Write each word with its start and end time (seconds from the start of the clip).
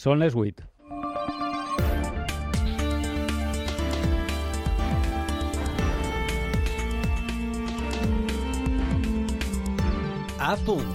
Són 0.00 0.22
les 0.22 0.32
8. 0.32 0.62
A 10.40 10.56
punt. 10.64 10.88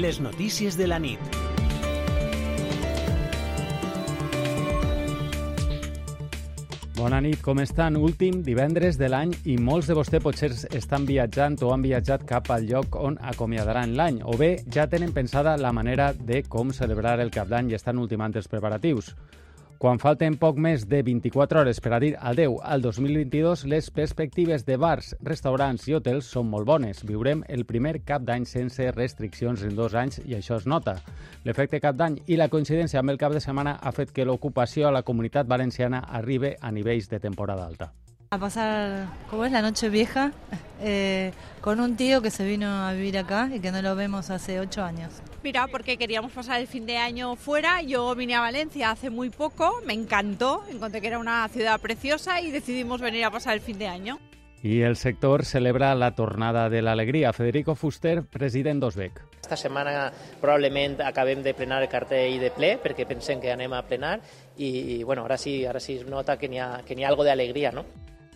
Les 0.00 0.24
notícies 0.24 0.80
de 0.80 0.88
la 0.88 0.98
nit. 0.98 1.43
Bona 7.04 7.18
nit, 7.20 7.42
com 7.44 7.58
estan? 7.60 7.98
Últim 8.00 8.38
divendres 8.46 8.96
de 8.96 9.10
l'any 9.12 9.34
i 9.52 9.58
molts 9.60 9.90
de 9.90 9.96
vostè 9.98 10.22
potser 10.24 10.48
estan 10.78 11.04
viatjant 11.04 11.58
o 11.60 11.74
han 11.74 11.82
viatjat 11.84 12.22
cap 12.30 12.48
al 12.54 12.64
lloc 12.70 12.96
on 12.96 13.18
acomiadaran 13.20 13.92
l'any 13.98 14.22
o 14.24 14.38
bé 14.40 14.48
ja 14.72 14.86
tenen 14.88 15.12
pensada 15.12 15.58
la 15.60 15.74
manera 15.76 16.14
de 16.16 16.40
com 16.48 16.72
celebrar 16.72 17.18
el 17.20 17.34
cap 17.34 17.50
d'any 17.52 17.68
i 17.68 17.76
estan 17.76 18.00
ultimant 18.00 18.32
els 18.40 18.48
preparatius. 18.48 19.12
Quan 19.84 19.98
falten 20.00 20.38
poc 20.40 20.56
més 20.64 20.86
de 20.88 21.02
24 21.04 21.60
hores 21.60 21.76
per 21.84 21.90
a 21.92 21.98
dir 22.00 22.14
adeu 22.16 22.54
al 22.64 22.80
2022, 22.80 23.66
les 23.68 23.90
perspectives 23.92 24.62
de 24.64 24.78
bars, 24.80 25.10
restaurants 25.20 25.84
i 25.90 25.92
hotels 25.98 26.30
són 26.32 26.48
molt 26.48 26.64
bones. 26.70 27.02
Viurem 27.04 27.42
el 27.52 27.66
primer 27.68 27.98
cap 28.08 28.24
d'any 28.24 28.46
sense 28.48 28.86
restriccions 28.96 29.60
en 29.68 29.76
dos 29.76 29.92
anys 29.92 30.22
i 30.24 30.38
això 30.38 30.56
es 30.56 30.64
nota. 30.64 30.94
L'efecte 31.44 31.82
cap 31.84 32.00
d'any 32.00 32.16
i 32.24 32.40
la 32.40 32.48
coincidència 32.48 33.02
amb 33.02 33.12
el 33.12 33.20
cap 33.20 33.36
de 33.36 33.44
setmana 33.44 33.76
ha 33.76 33.92
fet 33.92 34.16
que 34.16 34.24
l'ocupació 34.24 34.88
a 34.88 34.94
la 34.96 35.04
comunitat 35.04 35.52
valenciana 35.52 36.00
arribi 36.08 36.54
a 36.58 36.72
nivells 36.72 37.12
de 37.12 37.20
temporada 37.20 37.68
alta. 37.68 37.92
A 38.30 38.38
pasar, 38.38 39.04
¿cómo 39.28 39.44
es 39.44 39.52
la 39.52 39.60
noche 39.60 39.90
vieja? 39.90 40.32
Eh, 40.80 41.32
con 41.60 41.78
un 41.78 41.96
tío 41.96 42.22
que 42.22 42.30
se 42.30 42.46
vino 42.46 42.86
a 42.86 42.94
vivir 42.94 43.18
acá 43.18 43.50
y 43.54 43.60
que 43.60 43.70
no 43.70 43.82
lo 43.82 43.94
vemos 43.96 44.30
hace 44.30 44.60
ocho 44.60 44.82
años. 44.82 45.20
Mira, 45.44 45.66
porque 45.66 45.98
queríamos 45.98 46.32
pasar 46.32 46.58
el 46.58 46.66
fin 46.66 46.86
de 46.86 46.96
año 46.96 47.36
fuera. 47.36 47.82
Yo 47.82 48.14
vine 48.14 48.34
a 48.34 48.40
Valencia 48.40 48.90
hace 48.90 49.10
muy 49.10 49.28
poco, 49.28 49.82
me 49.84 49.92
encantó, 49.92 50.64
encontré 50.70 51.02
que 51.02 51.08
era 51.08 51.18
una 51.18 51.46
ciudad 51.48 51.78
preciosa 51.82 52.40
y 52.40 52.50
decidimos 52.50 53.02
venir 53.02 53.26
a 53.26 53.30
pasar 53.30 53.52
el 53.52 53.60
fin 53.60 53.78
de 53.78 53.86
año. 53.86 54.18
I 54.62 54.80
el 54.80 54.96
sector 54.96 55.44
celebra 55.44 55.94
la 55.94 56.14
tornada 56.14 56.70
de 56.70 56.80
l'alegria. 56.80 57.34
Federico 57.34 57.74
Fuster, 57.74 58.22
president 58.22 58.80
d'Osbec. 58.80 59.20
Esta 59.42 59.58
setmana 59.60 60.10
probablement 60.40 61.02
acabem 61.04 61.42
de 61.42 61.52
plenar 61.52 61.82
el 61.82 61.90
cartell 61.92 62.40
de 62.40 62.48
ple 62.48 62.78
perquè 62.80 63.04
pensem 63.04 63.36
que 63.36 63.52
anem 63.52 63.76
a 63.76 63.82
plenar 63.84 64.14
i, 64.56 64.70
i 64.96 65.02
bueno, 65.04 65.26
ara 65.28 65.36
sí, 65.36 65.66
ara 65.68 65.84
sí 65.84 65.98
es 66.00 66.08
nota 66.08 66.38
que 66.40 66.48
n'hi 66.48 66.64
ha, 66.64 66.80
que 66.88 66.96
n'hi 66.96 67.04
ha 67.04 67.12
algo 67.12 67.28
d'alegria, 67.28 67.76
no? 67.76 67.84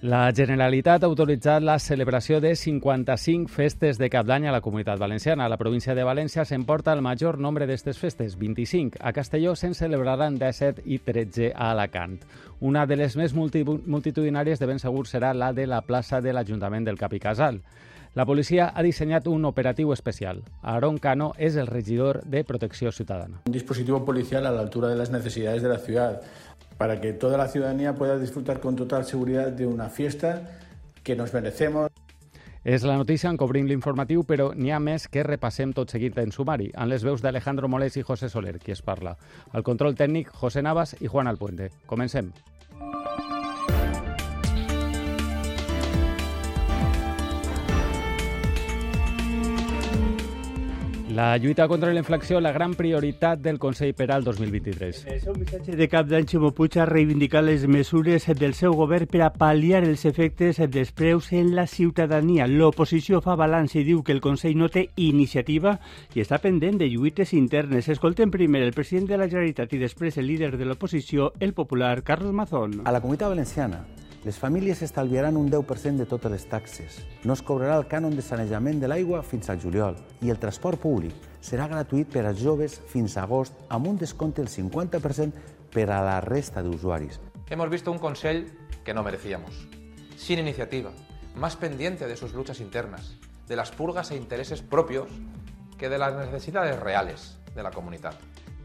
La 0.01 0.31
Generalitat 0.31 1.03
ha 1.03 1.09
autoritzat 1.11 1.65
la 1.67 1.75
celebració 1.83 2.39
de 2.39 2.53
55 2.55 3.51
festes 3.51 3.99
de 3.99 4.07
cap 4.07 4.29
d'any 4.29 4.45
a 4.47 4.53
la 4.55 4.61
comunitat 4.63 5.01
valenciana. 5.03 5.49
La 5.51 5.59
província 5.59 5.97
de 5.99 6.05
València 6.07 6.45
s'emporta 6.47 6.93
el 6.95 7.03
major 7.03 7.41
nombre 7.43 7.67
d'aquestes 7.67 7.99
festes, 7.99 8.37
25. 8.39 9.03
A 9.03 9.11
Castelló 9.13 9.57
se'n 9.59 9.75
celebraran 9.75 10.39
17 10.39 10.87
i 10.87 11.01
13 11.03 11.51
a 11.51 11.73
Alacant. 11.73 12.21
Una 12.61 12.87
de 12.87 12.95
les 12.95 13.19
més 13.19 13.35
multi 13.35 13.65
multitudinàries 13.67 14.63
de 14.63 14.71
ben 14.71 14.79
segur 14.79 15.09
serà 15.11 15.35
la 15.35 15.51
de 15.53 15.67
la 15.67 15.83
plaça 15.83 16.23
de 16.23 16.31
l'Ajuntament 16.31 16.87
del 16.87 17.03
Cap 17.03 17.19
i 17.19 17.19
Casal. 17.19 17.59
La 18.15 18.25
policia 18.27 18.73
ha 18.75 18.83
dissenyat 18.83 19.27
un 19.31 19.45
operatiu 19.45 19.93
especial. 19.93 20.41
Aaron 20.63 20.97
Cano 20.99 21.33
és 21.39 21.55
el 21.57 21.67
regidor 21.67 22.23
de 22.25 22.43
Protecció 22.43 22.91
Ciutadana. 22.91 23.43
Un 23.47 23.53
dispositivo 23.53 24.05
policial 24.05 24.47
a 24.47 24.51
la 24.51 24.61
altura 24.61 24.89
de 24.89 24.97
las 24.97 25.11
necesidades 25.11 25.63
de 25.63 25.69
la 25.69 25.79
ciudad 25.79 26.23
para 26.79 27.01
que 27.01 27.13
toda 27.13 27.37
la 27.37 27.49
ciudadanía 27.49 27.95
pueda 27.95 28.19
disfrutar 28.19 28.61
con 28.61 28.77
total 28.77 29.05
seguridad 29.05 29.53
de 29.53 29.67
una 29.67 29.91
fiesta 29.91 30.43
que 31.03 31.17
nos 31.17 31.35
merecemos. 31.35 31.91
És 32.65 32.83
la 32.85 32.99
notícia 32.99 33.31
en 33.31 33.39
cobrim 33.41 33.69
l'informatiu, 33.71 34.25
però 34.29 34.51
n'hi 34.53 34.73
ha 34.75 34.81
més 34.83 35.07
que 35.09 35.23
repassem 35.25 35.71
tot 35.73 35.95
seguit 35.95 36.19
en 36.21 36.35
sumari, 36.35 36.69
amb 36.75 36.93
les 36.93 37.07
veus 37.07 37.23
d'Alejandro 37.25 37.71
Molés 37.71 37.97
i 37.97 38.05
José 38.05 38.29
Soler, 38.29 38.59
qui 38.59 38.75
es 38.75 38.83
parla. 38.83 39.17
Al 39.53 39.65
control 39.65 39.97
tècnic, 39.97 40.29
José 40.43 40.61
Navas 40.63 40.97
i 41.01 41.09
Juan 41.09 41.31
Alpuente. 41.31 41.71
Comencem. 41.87 42.33
La 51.11 51.39
lluita 51.39 51.67
contra 51.67 51.91
la 51.91 52.03
inflació, 52.03 52.39
la 52.39 52.53
gran 52.53 52.75
prioritat 52.77 53.41
del 53.41 53.59
Consell 53.59 53.95
per 53.97 54.11
al 54.13 54.25
2023. 54.27 54.99
En 55.07 55.15
el 55.15 55.21
seu 55.23 55.37
missatge 55.39 55.77
de 55.79 55.87
cap 55.89 56.07
d'any, 56.07 56.27
Ximo 56.29 56.51
Puig 56.53 56.77
ha 56.77 56.85
reivindicat 56.85 57.47
les 57.47 57.65
mesures 57.67 58.27
del 58.37 58.53
seu 58.55 58.75
govern 58.77 59.09
per 59.09 59.23
a 59.25 59.31
pal·liar 59.33 59.81
els 59.87 60.05
efectes 60.05 60.61
dels 60.69 60.93
preus 60.93 61.31
en 61.33 61.55
la 61.57 61.65
ciutadania. 61.67 62.47
L'oposició 62.47 63.23
fa 63.25 63.39
balanç 63.41 63.79
i 63.81 63.87
diu 63.89 64.03
que 64.05 64.13
el 64.13 64.21
Consell 64.21 64.59
no 64.61 64.69
té 64.69 64.91
iniciativa 64.97 65.79
i 66.13 66.21
està 66.21 66.43
pendent 66.45 66.77
de 66.83 66.91
lluites 66.93 67.33
internes. 67.33 67.89
Escoltem 67.89 68.29
primer 68.31 68.67
el 68.67 68.77
president 68.77 69.09
de 69.09 69.23
la 69.23 69.31
Generalitat 69.33 69.73
i 69.73 69.81
després 69.81 70.21
el 70.21 70.29
líder 70.29 70.59
de 70.59 70.69
l'oposició, 70.69 71.33
el 71.41 71.57
popular 71.57 72.03
Carlos 72.03 72.37
Mazón. 72.37 72.83
A 72.85 72.93
la 72.93 73.01
comunitat 73.01 73.33
valenciana 73.33 73.87
les 74.29 74.37
famílies 74.37 74.83
estalviaran 74.83 75.39
un 75.39 75.49
10% 75.51 75.97
de 75.97 76.05
totes 76.05 76.31
les 76.31 76.45
taxes. 76.45 76.99
No 77.25 77.33
es 77.33 77.41
cobrarà 77.41 77.79
el 77.81 77.87
cànon 77.89 78.13
de 78.13 78.21
sanejament 78.21 78.77
de 78.83 78.91
l'aigua 78.93 79.23
fins 79.25 79.49
al 79.49 79.57
juliol 79.63 79.97
i 80.21 80.29
el 80.29 80.37
transport 80.43 80.83
públic 80.83 81.15
serà 81.41 81.65
gratuït 81.71 82.11
per 82.13 82.27
als 82.29 82.43
joves 82.45 82.75
fins 82.93 83.17
a 83.17 83.23
agost 83.25 83.57
amb 83.73 83.89
un 83.89 83.97
descompte 83.97 84.45
del 84.45 84.53
50% 84.53 85.33
per 85.73 85.87
a 85.89 86.03
la 86.05 86.19
resta 86.21 86.61
d'usuaris. 86.61 87.17
Hemos 87.49 87.71
visto 87.71 87.91
un 87.91 87.99
Consell 87.99 88.45
que 88.85 88.93
no 88.93 89.03
merecíamos, 89.03 89.65
sin 90.19 90.41
iniciativa, 90.41 90.93
más 91.35 91.57
pendiente 91.57 92.07
de 92.07 92.19
sus 92.19 92.35
luchas 92.35 92.61
internas, 92.61 93.17
de 93.49 93.57
las 93.57 93.71
purgas 93.71 94.11
e 94.11 94.17
intereses 94.17 94.61
propios 94.61 95.09
que 95.79 95.89
de 95.89 95.97
las 95.97 96.13
necesidades 96.15 96.79
reales 96.79 97.39
de 97.55 97.63
la 97.63 97.71
comunidad. 97.71 98.13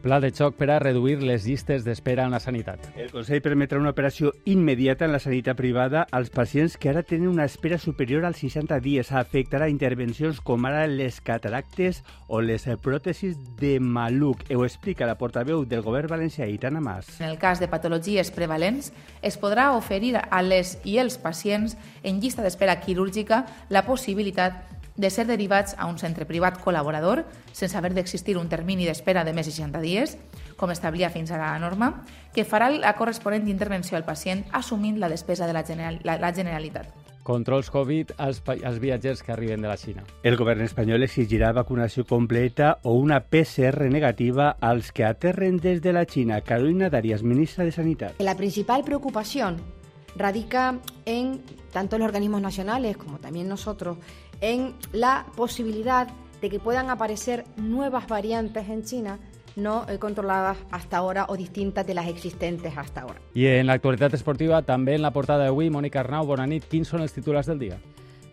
Pla 0.04 0.18
de 0.20 0.28
xoc 0.36 0.58
per 0.60 0.66
a 0.68 0.74
reduir 0.82 1.22
les 1.24 1.46
llistes 1.48 1.80
d'espera 1.86 2.26
en 2.28 2.34
la 2.34 2.38
sanitat. 2.44 2.82
El 3.00 3.08
Consell 3.08 3.40
permetrà 3.40 3.78
una 3.80 3.94
operació 3.94 4.34
immediata 4.44 5.06
en 5.06 5.14
la 5.14 5.20
sanitat 5.22 5.56
privada 5.56 6.02
als 6.12 6.28
pacients 6.28 6.74
que 6.76 6.90
ara 6.90 7.00
tenen 7.08 7.30
una 7.30 7.46
espera 7.48 7.78
superior 7.80 8.26
als 8.28 8.42
60 8.44 8.82
dies. 8.84 9.14
Afectarà 9.16 9.70
intervencions 9.72 10.42
com 10.44 10.68
ara 10.68 10.82
les 10.92 11.22
cataractes 11.24 12.02
o 12.28 12.42
les 12.44 12.68
pròtesis 12.84 13.40
de 13.56 13.78
maluc. 13.80 14.44
Ho 14.52 14.68
explica 14.68 15.08
la 15.08 15.16
portaveu 15.16 15.64
del 15.64 15.80
govern 15.80 16.12
valencià, 16.12 16.50
Itana 16.52 16.84
Mas. 16.84 17.08
En 17.22 17.30
el 17.30 17.40
cas 17.40 17.64
de 17.64 17.72
patologies 17.72 18.28
prevalents, 18.28 18.92
es 19.24 19.40
podrà 19.40 19.70
oferir 19.72 20.18
a 20.20 20.44
les 20.44 20.76
i 20.84 21.00
els 21.00 21.16
pacients 21.16 21.78
en 22.02 22.20
llista 22.20 22.44
d'espera 22.44 22.76
quirúrgica 22.84 23.46
la 23.72 23.86
possibilitat 23.88 24.83
de 24.96 25.10
ser 25.10 25.26
derivats 25.26 25.74
a 25.78 25.86
un 25.90 25.98
centre 25.98 26.26
privat 26.26 26.60
col·laborador 26.62 27.24
sense 27.52 27.76
haver 27.76 27.94
d'existir 27.94 28.36
un 28.38 28.48
termini 28.48 28.86
d'espera 28.86 29.24
de 29.24 29.32
més 29.34 29.46
de 29.46 29.52
60 29.52 29.80
dies, 29.82 30.16
com 30.56 30.70
establia 30.70 31.10
fins 31.10 31.32
a 31.32 31.40
la 31.40 31.54
norma, 31.58 32.04
que 32.34 32.46
farà 32.46 32.70
la 32.70 32.94
corresponent 32.98 33.48
intervenció 33.50 33.98
al 33.98 34.06
pacient 34.06 34.44
assumint 34.52 35.00
la 35.00 35.10
despesa 35.10 35.46
de 35.46 35.52
la, 35.52 35.64
general, 35.64 35.98
la, 36.04 36.18
la 36.18 36.32
Generalitat. 36.32 36.94
Controls 37.24 37.70
Covid 37.72 38.12
als, 38.18 38.42
als 38.46 38.78
viatgers 38.78 39.22
que 39.24 39.32
arriben 39.32 39.62
de 39.64 39.68
la 39.68 39.78
Xina. 39.80 40.04
El 40.22 40.36
govern 40.36 40.60
espanyol 40.60 41.02
exigirà 41.06 41.54
vacunació 41.56 42.04
completa 42.04 42.76
o 42.84 42.92
una 43.00 43.22
PCR 43.24 43.88
negativa 43.88 44.50
als 44.60 44.92
que 44.92 45.06
aterren 45.08 45.56
des 45.56 45.80
de 45.80 45.94
la 45.96 46.04
Xina. 46.04 46.42
Carolina 46.42 46.90
Darias, 46.92 47.24
ministra 47.24 47.64
de 47.64 47.72
Sanitat. 47.72 48.20
La 48.20 48.36
principal 48.36 48.84
preocupación 48.84 49.56
radica 50.16 50.78
en 51.06 51.42
tanto 51.72 51.98
los 51.98 52.06
organismos 52.06 52.40
nacionales 52.40 52.96
como 52.96 53.18
también 53.18 53.48
nosotros 53.48 53.98
en 54.40 54.74
la 54.92 55.26
posibilidad 55.36 56.08
de 56.40 56.50
que 56.50 56.60
puedan 56.60 56.90
aparecer 56.90 57.44
nuevas 57.56 58.06
variantes 58.06 58.68
en 58.68 58.82
China 58.82 59.18
no 59.56 59.86
eh, 59.88 59.98
controladas 59.98 60.58
hasta 60.70 60.96
ahora 60.96 61.26
o 61.28 61.36
distintas 61.36 61.86
de 61.86 61.94
las 61.94 62.08
existentes 62.08 62.76
hasta 62.76 63.02
ahora. 63.02 63.20
I 63.34 63.46
en 63.46 63.66
l'actualitat 63.66 64.14
esportiva, 64.14 64.62
també 64.62 64.94
en 64.94 65.02
la 65.02 65.12
portada 65.12 65.44
d'avui, 65.44 65.70
Mònica 65.70 66.00
Arnau, 66.02 66.26
bona 66.26 66.46
nit. 66.46 66.66
Quins 66.68 66.88
són 66.88 67.04
els 67.06 67.14
titulars 67.14 67.46
del 67.46 67.58
dia? 67.58 67.78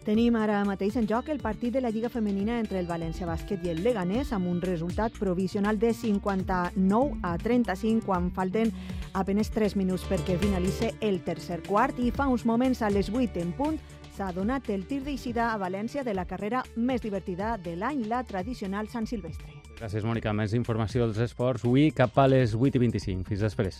Tenim 0.02 0.34
ara 0.34 0.64
mateix 0.66 0.96
en 0.98 1.06
joc 1.06 1.28
el 1.30 1.38
partit 1.38 1.76
de 1.76 1.82
la 1.82 1.92
Lliga 1.94 2.10
Femenina 2.10 2.56
entre 2.58 2.80
el 2.82 2.88
València 2.90 3.28
Bàsquet 3.30 3.62
i 3.62 3.70
el 3.70 3.84
Leganés 3.86 4.32
amb 4.34 4.50
un 4.50 4.58
resultat 4.64 5.14
provisional 5.14 5.78
de 5.78 5.94
59 5.94 7.20
a 7.22 7.36
35 7.38 8.08
quan 8.08 8.32
falten 8.34 8.74
apenes 9.14 9.54
3 9.54 9.78
minuts 9.78 10.08
perquè 10.10 10.40
finalitze 10.42 10.96
el 11.06 11.22
tercer 11.22 11.60
quart 11.68 12.02
i 12.02 12.10
fa 12.10 12.26
uns 12.34 12.48
moments 12.50 12.82
a 12.82 12.90
les 12.90 13.12
8 13.14 13.46
en 13.46 13.54
punt 13.54 13.78
s'ha 14.22 14.32
donat 14.36 14.68
el 14.70 14.84
tir 14.86 15.00
d'eixida 15.02 15.48
a 15.50 15.58
València 15.58 16.04
de 16.06 16.14
la 16.14 16.28
carrera 16.30 16.60
més 16.78 17.02
divertida 17.02 17.56
de 17.58 17.74
l'any, 17.74 18.04
la 18.06 18.20
tradicional 18.28 18.86
Sant 18.92 19.08
Silvestre. 19.10 19.50
Gràcies, 19.80 20.06
Mònica. 20.06 20.30
Més 20.38 20.54
informació 20.54 21.08
dels 21.08 21.18
esports 21.26 21.66
avui 21.66 21.88
cap 21.98 22.20
a 22.22 22.28
les 22.30 22.54
8 22.54 22.78
i 22.78 22.82
25. 22.84 23.26
Fins 23.32 23.42
després. 23.42 23.80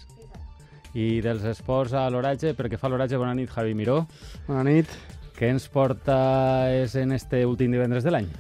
I 0.98 1.22
dels 1.22 1.46
esports 1.52 1.94
a 1.94 2.08
l'oratge, 2.10 2.56
perquè 2.58 2.80
fa 2.82 2.90
l'oratge, 2.90 3.20
bona 3.22 3.36
nit, 3.38 3.54
Javi 3.54 3.78
Miró. 3.78 4.00
Bona 4.48 4.66
nit. 4.66 4.90
Què 5.38 5.52
ens 5.54 5.70
porta 5.70 6.18
és 6.74 6.98
en 6.98 7.14
este 7.14 7.46
últim 7.46 7.78
divendres 7.78 8.08
de 8.08 8.16
l'any? 8.16 8.32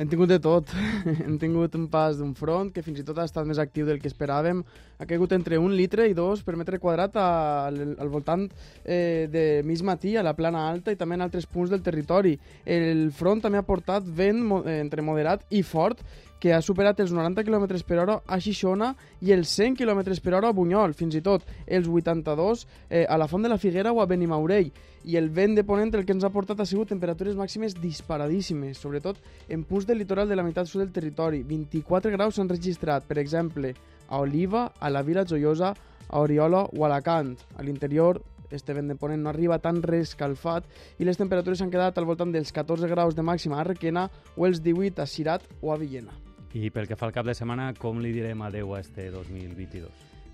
Hem 0.00 0.08
tingut 0.08 0.30
de 0.30 0.38
tot. 0.40 0.70
Hem 1.26 1.36
tingut 1.38 1.74
un 1.76 1.84
pas 1.92 2.16
d'un 2.16 2.32
front 2.34 2.70
que 2.72 2.82
fins 2.84 3.02
i 3.02 3.04
tot 3.04 3.18
ha 3.20 3.26
estat 3.28 3.46
més 3.48 3.60
actiu 3.60 3.84
del 3.86 4.00
que 4.00 4.08
esperàvem. 4.08 4.62
Ha 4.96 5.08
caigut 5.08 5.34
entre 5.36 5.58
un 5.60 5.74
litre 5.76 6.06
i 6.08 6.16
dos 6.16 6.40
per 6.46 6.56
metre 6.56 6.80
quadrat 6.80 7.18
al, 7.20 7.78
al 8.00 8.12
voltant 8.12 8.46
eh, 8.84 9.28
de 9.30 9.44
mig 9.68 9.84
matí 9.84 10.16
a 10.16 10.24
la 10.24 10.34
plana 10.38 10.64
alta 10.70 10.94
i 10.94 10.98
també 10.98 11.18
en 11.18 11.26
altres 11.28 11.46
punts 11.46 11.70
del 11.70 11.84
territori. 11.84 12.38
El 12.64 13.10
front 13.12 13.44
també 13.44 13.60
ha 13.60 13.68
portat 13.68 14.08
vent 14.08 14.40
mo 14.40 14.62
entre 14.64 15.04
moderat 15.04 15.44
i 15.52 15.62
fort 15.62 16.00
que 16.42 16.50
ha 16.50 16.58
superat 16.58 16.98
els 16.98 17.12
90 17.14 17.44
km 17.46 17.68
per 17.86 18.00
hora 18.02 18.16
a 18.26 18.40
Xixona 18.42 18.88
i 19.22 19.30
els 19.30 19.52
100 19.54 19.76
km 19.78 20.00
per 20.24 20.32
hora 20.34 20.48
a 20.50 20.56
Bunyol, 20.56 20.90
fins 20.98 21.14
i 21.14 21.20
tot 21.22 21.44
els 21.68 21.86
82 21.86 22.64
eh, 22.90 23.04
a 23.06 23.18
la 23.20 23.28
Font 23.30 23.46
de 23.46 23.52
la 23.52 23.60
Figuera 23.62 23.92
o 23.94 24.00
a 24.02 24.08
Benimaurell. 24.10 24.72
I 25.06 25.18
el 25.20 25.30
vent 25.30 25.54
de 25.54 25.62
ponent 25.62 25.94
el 25.94 26.02
que 26.06 26.16
ens 26.16 26.26
ha 26.26 26.32
portat 26.34 26.58
ha 26.58 26.66
sigut 26.66 26.90
temperatures 26.90 27.38
màximes 27.38 27.76
disparadíssimes, 27.78 28.80
sobretot 28.82 29.20
en 29.48 29.62
punts 29.62 29.86
del 29.86 30.02
litoral 30.02 30.26
de 30.26 30.38
la 30.38 30.42
meitat 30.42 30.66
sud 30.66 30.82
del 30.82 30.90
territori. 30.90 31.44
24 31.46 32.10
graus 32.16 32.34
s'han 32.34 32.50
registrat, 32.50 33.06
per 33.06 33.20
exemple, 33.22 33.70
a 34.08 34.18
Oliva, 34.18 34.72
a 34.80 34.90
la 34.90 35.04
Vila 35.06 35.22
Joiosa, 35.22 35.70
a 36.08 36.24
Oriola 36.26 36.64
o 36.66 36.82
a 36.82 36.88
Alacant. 36.90 37.36
A 37.54 37.62
l'interior 37.62 38.18
este 38.50 38.74
vent 38.74 38.90
de 38.90 38.98
ponent 38.98 39.22
no 39.22 39.30
arriba 39.30 39.62
tan 39.62 39.78
rescalfat 39.86 40.66
i 40.98 41.06
les 41.06 41.22
temperatures 41.22 41.62
s'han 41.62 41.70
quedat 41.70 41.96
al 41.96 42.10
voltant 42.10 42.34
dels 42.34 42.50
14 42.52 42.90
graus 42.90 43.14
de 43.14 43.22
màxima 43.22 43.62
a 43.62 43.64
Requena 43.70 44.08
o 44.36 44.50
els 44.50 44.60
18 44.66 45.06
a 45.06 45.06
Cirat 45.06 45.46
o 45.62 45.72
a 45.72 45.78
Villena. 45.78 46.31
I 46.52 46.68
pel 46.68 46.84
que 46.88 46.96
fa 47.00 47.06
al 47.08 47.14
cap 47.16 47.24
de 47.24 47.32
setmana, 47.32 47.70
com 47.80 48.00
li 48.04 48.10
direm 48.12 48.42
adeu 48.44 48.74
a 48.76 48.80
este 48.82 49.06
2022? 49.10 49.88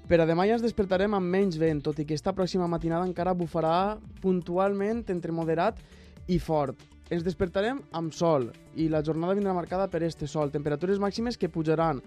Per 0.08 0.18
a 0.18 0.26
demà 0.26 0.48
ja 0.48 0.56
ens 0.56 0.64
despertarem 0.64 1.14
amb 1.14 1.30
menys 1.30 1.58
vent, 1.60 1.82
tot 1.84 1.98
i 2.00 2.06
que 2.08 2.16
esta 2.16 2.32
pròxima 2.34 2.66
matinada 2.66 3.06
encara 3.06 3.36
bufarà 3.38 3.98
puntualment 4.22 5.04
entre 5.12 5.34
moderat 5.36 5.78
i 6.26 6.40
fort. 6.42 6.80
Ens 7.12 7.22
despertarem 7.24 7.78
amb 7.96 8.12
sol 8.12 8.48
i 8.74 8.88
la 8.90 9.02
jornada 9.04 9.36
vindrà 9.36 9.54
marcada 9.54 9.86
per 9.88 10.02
este 10.02 10.26
sol. 10.26 10.50
Temperatures 10.50 10.98
màximes 10.98 11.38
que 11.38 11.52
pujaran 11.52 12.02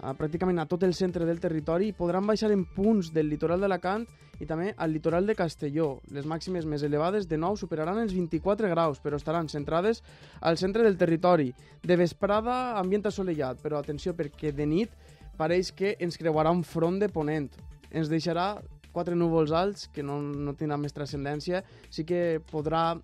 a, 0.00 0.14
pràcticament 0.14 0.62
a 0.62 0.66
tot 0.70 0.86
el 0.86 0.94
centre 0.94 1.26
del 1.28 1.42
territori 1.42 1.90
i 1.90 1.96
podran 1.96 2.26
baixar 2.26 2.50
en 2.54 2.64
punts 2.64 3.12
del 3.12 3.28
litoral 3.28 3.60
d'Alacant 3.60 4.08
i 4.40 4.48
també 4.48 4.72
al 4.76 4.90
litoral 4.92 5.28
de 5.28 5.36
Castelló. 5.36 6.00
Les 6.10 6.26
màximes 6.26 6.66
més 6.66 6.82
elevades 6.86 7.28
de 7.28 7.38
nou 7.38 7.56
superaran 7.60 8.00
els 8.00 8.14
24 8.16 8.70
graus, 8.72 9.00
però 9.04 9.20
estaran 9.20 9.48
centrades 9.52 10.02
al 10.40 10.58
centre 10.58 10.82
del 10.86 10.98
territori. 10.98 11.52
De 11.84 11.96
vesprada, 12.00 12.76
ambient 12.80 13.06
assolellat, 13.06 13.60
però 13.62 13.78
atenció 13.78 14.16
perquè 14.16 14.54
de 14.56 14.66
nit 14.66 14.96
pareix 15.40 15.70
que 15.72 15.94
ens 16.00 16.18
creuarà 16.20 16.52
un 16.52 16.64
front 16.64 16.98
de 17.00 17.08
ponent. 17.12 17.50
Ens 17.92 18.08
deixarà 18.08 18.54
quatre 18.92 19.14
núvols 19.14 19.52
alts, 19.54 19.86
que 19.94 20.02
no, 20.02 20.18
no 20.20 20.56
tindran 20.58 20.82
més 20.82 20.96
transcendència, 20.96 21.62
sí 21.92 22.04
que 22.08 22.40
podrà 22.50 22.98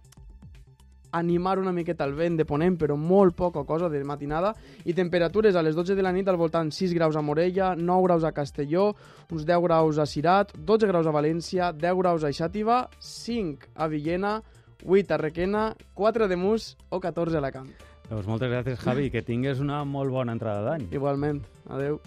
animar 1.18 1.58
una 1.58 1.72
miqueta 1.72 2.04
el 2.04 2.14
vent 2.14 2.36
de 2.38 2.46
ponent, 2.48 2.76
però 2.78 2.96
molt 2.96 3.36
poca 3.36 3.64
cosa 3.64 3.88
de 3.92 4.02
matinada, 4.04 4.52
i 4.84 4.94
temperatures 4.94 5.56
a 5.56 5.62
les 5.64 5.76
12 5.76 5.96
de 5.96 6.04
la 6.04 6.12
nit 6.12 6.28
al 6.28 6.38
voltant 6.40 6.70
6 6.72 6.94
graus 6.94 7.16
a 7.16 7.22
Morella, 7.24 7.74
9 7.76 8.04
graus 8.08 8.24
a 8.24 8.34
Castelló, 8.36 8.92
uns 9.30 9.46
10 9.48 9.64
graus 9.64 9.98
a 9.98 10.06
Cirat, 10.06 10.52
12 10.56 10.86
graus 10.92 11.06
a 11.06 11.14
València, 11.16 11.72
10 11.72 11.98
graus 12.02 12.24
a 12.24 12.32
Xàtiva, 12.34 12.86
5 13.00 13.72
a 13.74 13.88
Villena, 13.88 14.38
8 14.84 15.14
a 15.14 15.18
Requena, 15.18 15.74
4 15.94 16.28
de 16.28 16.36
Mus 16.36 16.76
o 16.88 17.00
14 17.00 17.36
a 17.36 17.38
Alacant. 17.38 17.72
Doncs 18.06 18.28
moltes 18.30 18.52
gràcies, 18.52 18.78
Javi, 18.78 19.10
que 19.10 19.24
tingues 19.26 19.58
una 19.58 19.80
molt 19.84 20.14
bona 20.14 20.36
entrada 20.36 20.62
d'any. 20.68 20.86
Igualment. 20.94 21.42
Adeu. 21.66 21.98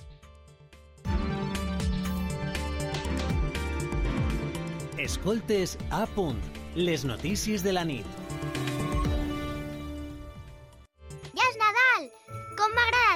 Escoltes 5.00 5.78
a 5.92 6.06
punt. 6.16 6.40
Les 6.76 7.04
notícies 7.04 7.64
de 7.66 7.74
la 7.74 7.84
nit. 7.84 8.69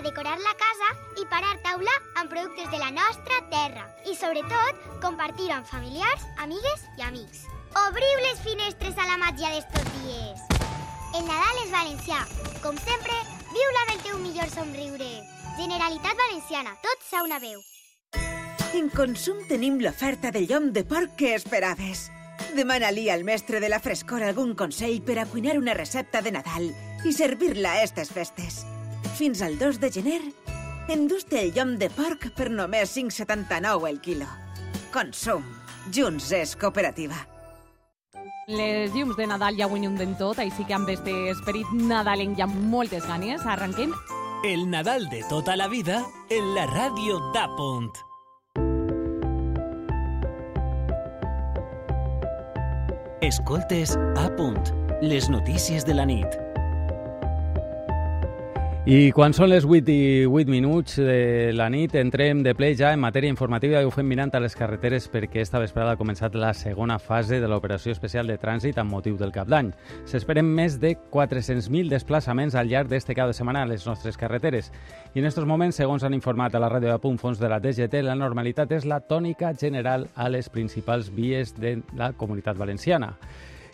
Decorar 0.03 0.38
la 0.39 0.53
casa 0.59 0.89
i 1.21 1.25
parar 1.31 1.55
taula 1.65 1.94
amb 2.19 2.29
productes 2.29 2.69
de 2.71 2.79
la 2.79 2.91
nostra 2.91 3.39
terra. 3.51 3.88
I 4.05 4.15
sobretot, 4.19 4.81
compartir 5.01 5.50
amb 5.55 5.67
familiars, 5.67 6.25
amigues 6.44 6.88
i 7.00 7.07
amics. 7.07 7.45
Obriu 7.88 8.25
les 8.27 8.41
finestres 8.45 9.00
a 9.00 9.07
la 9.09 9.17
màgia 9.21 9.53
d'estos 9.55 9.88
dies! 10.01 10.44
El 11.13 11.27
Nadal 11.29 11.59
és 11.61 11.71
valencià. 11.71 12.19
Com 12.63 12.77
sempre, 12.81 13.15
viu 13.53 13.73
la 13.77 13.83
el 13.94 14.01
teu 14.01 14.17
millor 14.17 14.50
somriure. 14.50 15.09
Generalitat 15.57 16.17
Valenciana, 16.17 16.73
tot 16.81 17.05
s'ha 17.05 17.21
una 17.23 17.38
veu. 17.39 17.61
En 18.73 18.89
Consum 18.89 19.44
tenim 19.45 19.77
l'oferta 19.81 20.31
de 20.33 20.41
llom 20.50 20.71
de 20.73 20.81
porc 20.83 21.13
que 21.19 21.35
esperaves. 21.38 22.07
Demana-li 22.57 23.05
al 23.13 23.23
mestre 23.23 23.61
de 23.61 23.69
la 23.69 23.79
frescor 23.79 24.25
algun 24.25 24.55
consell 24.57 25.01
per 25.05 25.19
a 25.21 25.27
cuinar 25.29 25.59
una 25.61 25.77
recepta 25.77 26.21
de 26.25 26.33
Nadal 26.33 26.71
i 27.05 27.13
servir-la 27.13 27.77
a 27.77 27.83
estes 27.85 28.09
festes. 28.09 28.63
Fins 29.13 29.44
al 29.45 29.60
2 29.60 29.80
de 29.80 29.92
gener, 29.92 30.21
endús-te 30.89 31.44
el 31.44 31.51
llom 31.54 31.75
de 31.77 31.89
porc 31.94 32.31
per 32.33 32.48
només 32.50 32.95
5,79 32.95 33.89
el 33.92 34.00
quilo. 34.01 34.25
Consum. 34.94 35.45
Junts 35.94 36.31
és 36.33 36.56
cooperativa. 36.57 37.19
Les 38.48 38.92
llums 38.95 39.15
de 39.15 39.27
Nadal 39.30 39.56
ja 39.60 39.68
ho 39.69 39.77
inunden 39.77 40.15
tot, 40.18 40.39
així 40.42 40.65
que 40.65 40.75
amb 40.75 40.89
este 40.89 41.13
esperit 41.31 41.69
nadalenc 41.77 42.39
hi 42.39 42.44
ha 42.44 42.48
moltes 42.50 43.06
ganes. 43.07 43.45
Arrenquem 43.45 43.94
El 44.44 44.65
Nadal 44.71 45.06
de 45.12 45.21
tota 45.30 45.56
la 45.56 45.69
vida 45.71 46.01
en 46.30 46.50
la 46.56 46.65
ràdio 46.71 47.19
d'Apunt. 47.36 47.94
Escoltes 53.21 53.95
a 54.18 54.27
punt. 54.36 54.74
Les 55.01 55.30
notícies 55.30 55.86
de 55.86 55.94
la 55.94 56.06
nit. 56.06 56.52
I 58.83 59.13
quan 59.15 59.31
són 59.31 59.47
les 59.47 59.63
8 59.63 59.88
i 59.88 60.25
8 60.27 60.50
minuts 60.51 60.97
de 61.00 61.53
la 61.56 61.69
nit, 61.71 61.94
entrem 61.95 62.41
de 62.44 62.51
ple 62.51 62.74
ja 62.75 62.89
en 62.91 63.00
matèria 63.00 63.31
informativa 63.31 63.80
i 63.80 63.88
ho 63.88 63.94
fem 63.95 64.09
mirant 64.12 64.33
a 64.35 64.41
les 64.44 64.57
carreteres 64.59 65.06
perquè 65.07 65.39
esta 65.39 65.62
vesprada 65.63 65.94
ha 65.94 66.00
començat 66.01 66.35
la 66.35 66.50
segona 66.51 66.97
fase 67.00 67.39
de 67.39 67.47
l'operació 67.47 67.94
especial 67.95 68.27
de 68.27 68.35
trànsit 68.41 68.81
amb 68.83 68.91
motiu 68.91 69.15
del 69.15 69.31
cap 69.31 69.47
d'any. 69.47 69.69
S'esperen 70.03 70.50
més 70.57 70.75
de 70.81 70.97
400.000 71.15 71.88
desplaçaments 71.95 72.59
al 72.59 72.68
llarg 72.68 72.91
d'este 72.91 73.15
cap 73.15 73.31
de 73.31 73.38
setmana 73.39 73.63
a 73.63 73.71
les 73.71 73.88
nostres 73.88 74.19
carreteres. 74.19 74.68
I 75.15 75.24
en 75.24 75.29
aquests 75.29 75.47
moments, 75.47 75.79
segons 75.79 76.03
han 76.03 76.19
informat 76.19 76.51
a 76.51 76.59
la 76.59 76.74
ràdio 76.75 76.91
de 76.91 77.00
Punt 77.00 77.21
Fons 77.24 77.39
de 77.39 77.47
la 77.47 77.62
DGT, 77.63 78.03
la 78.03 78.19
normalitat 78.19 78.75
és 78.75 78.83
la 78.83 79.00
tònica 79.00 79.56
general 79.56 80.09
a 80.13 80.27
les 80.27 80.51
principals 80.51 81.07
vies 81.07 81.56
de 81.56 81.77
la 81.95 82.12
comunitat 82.19 82.59
valenciana. 82.59 83.13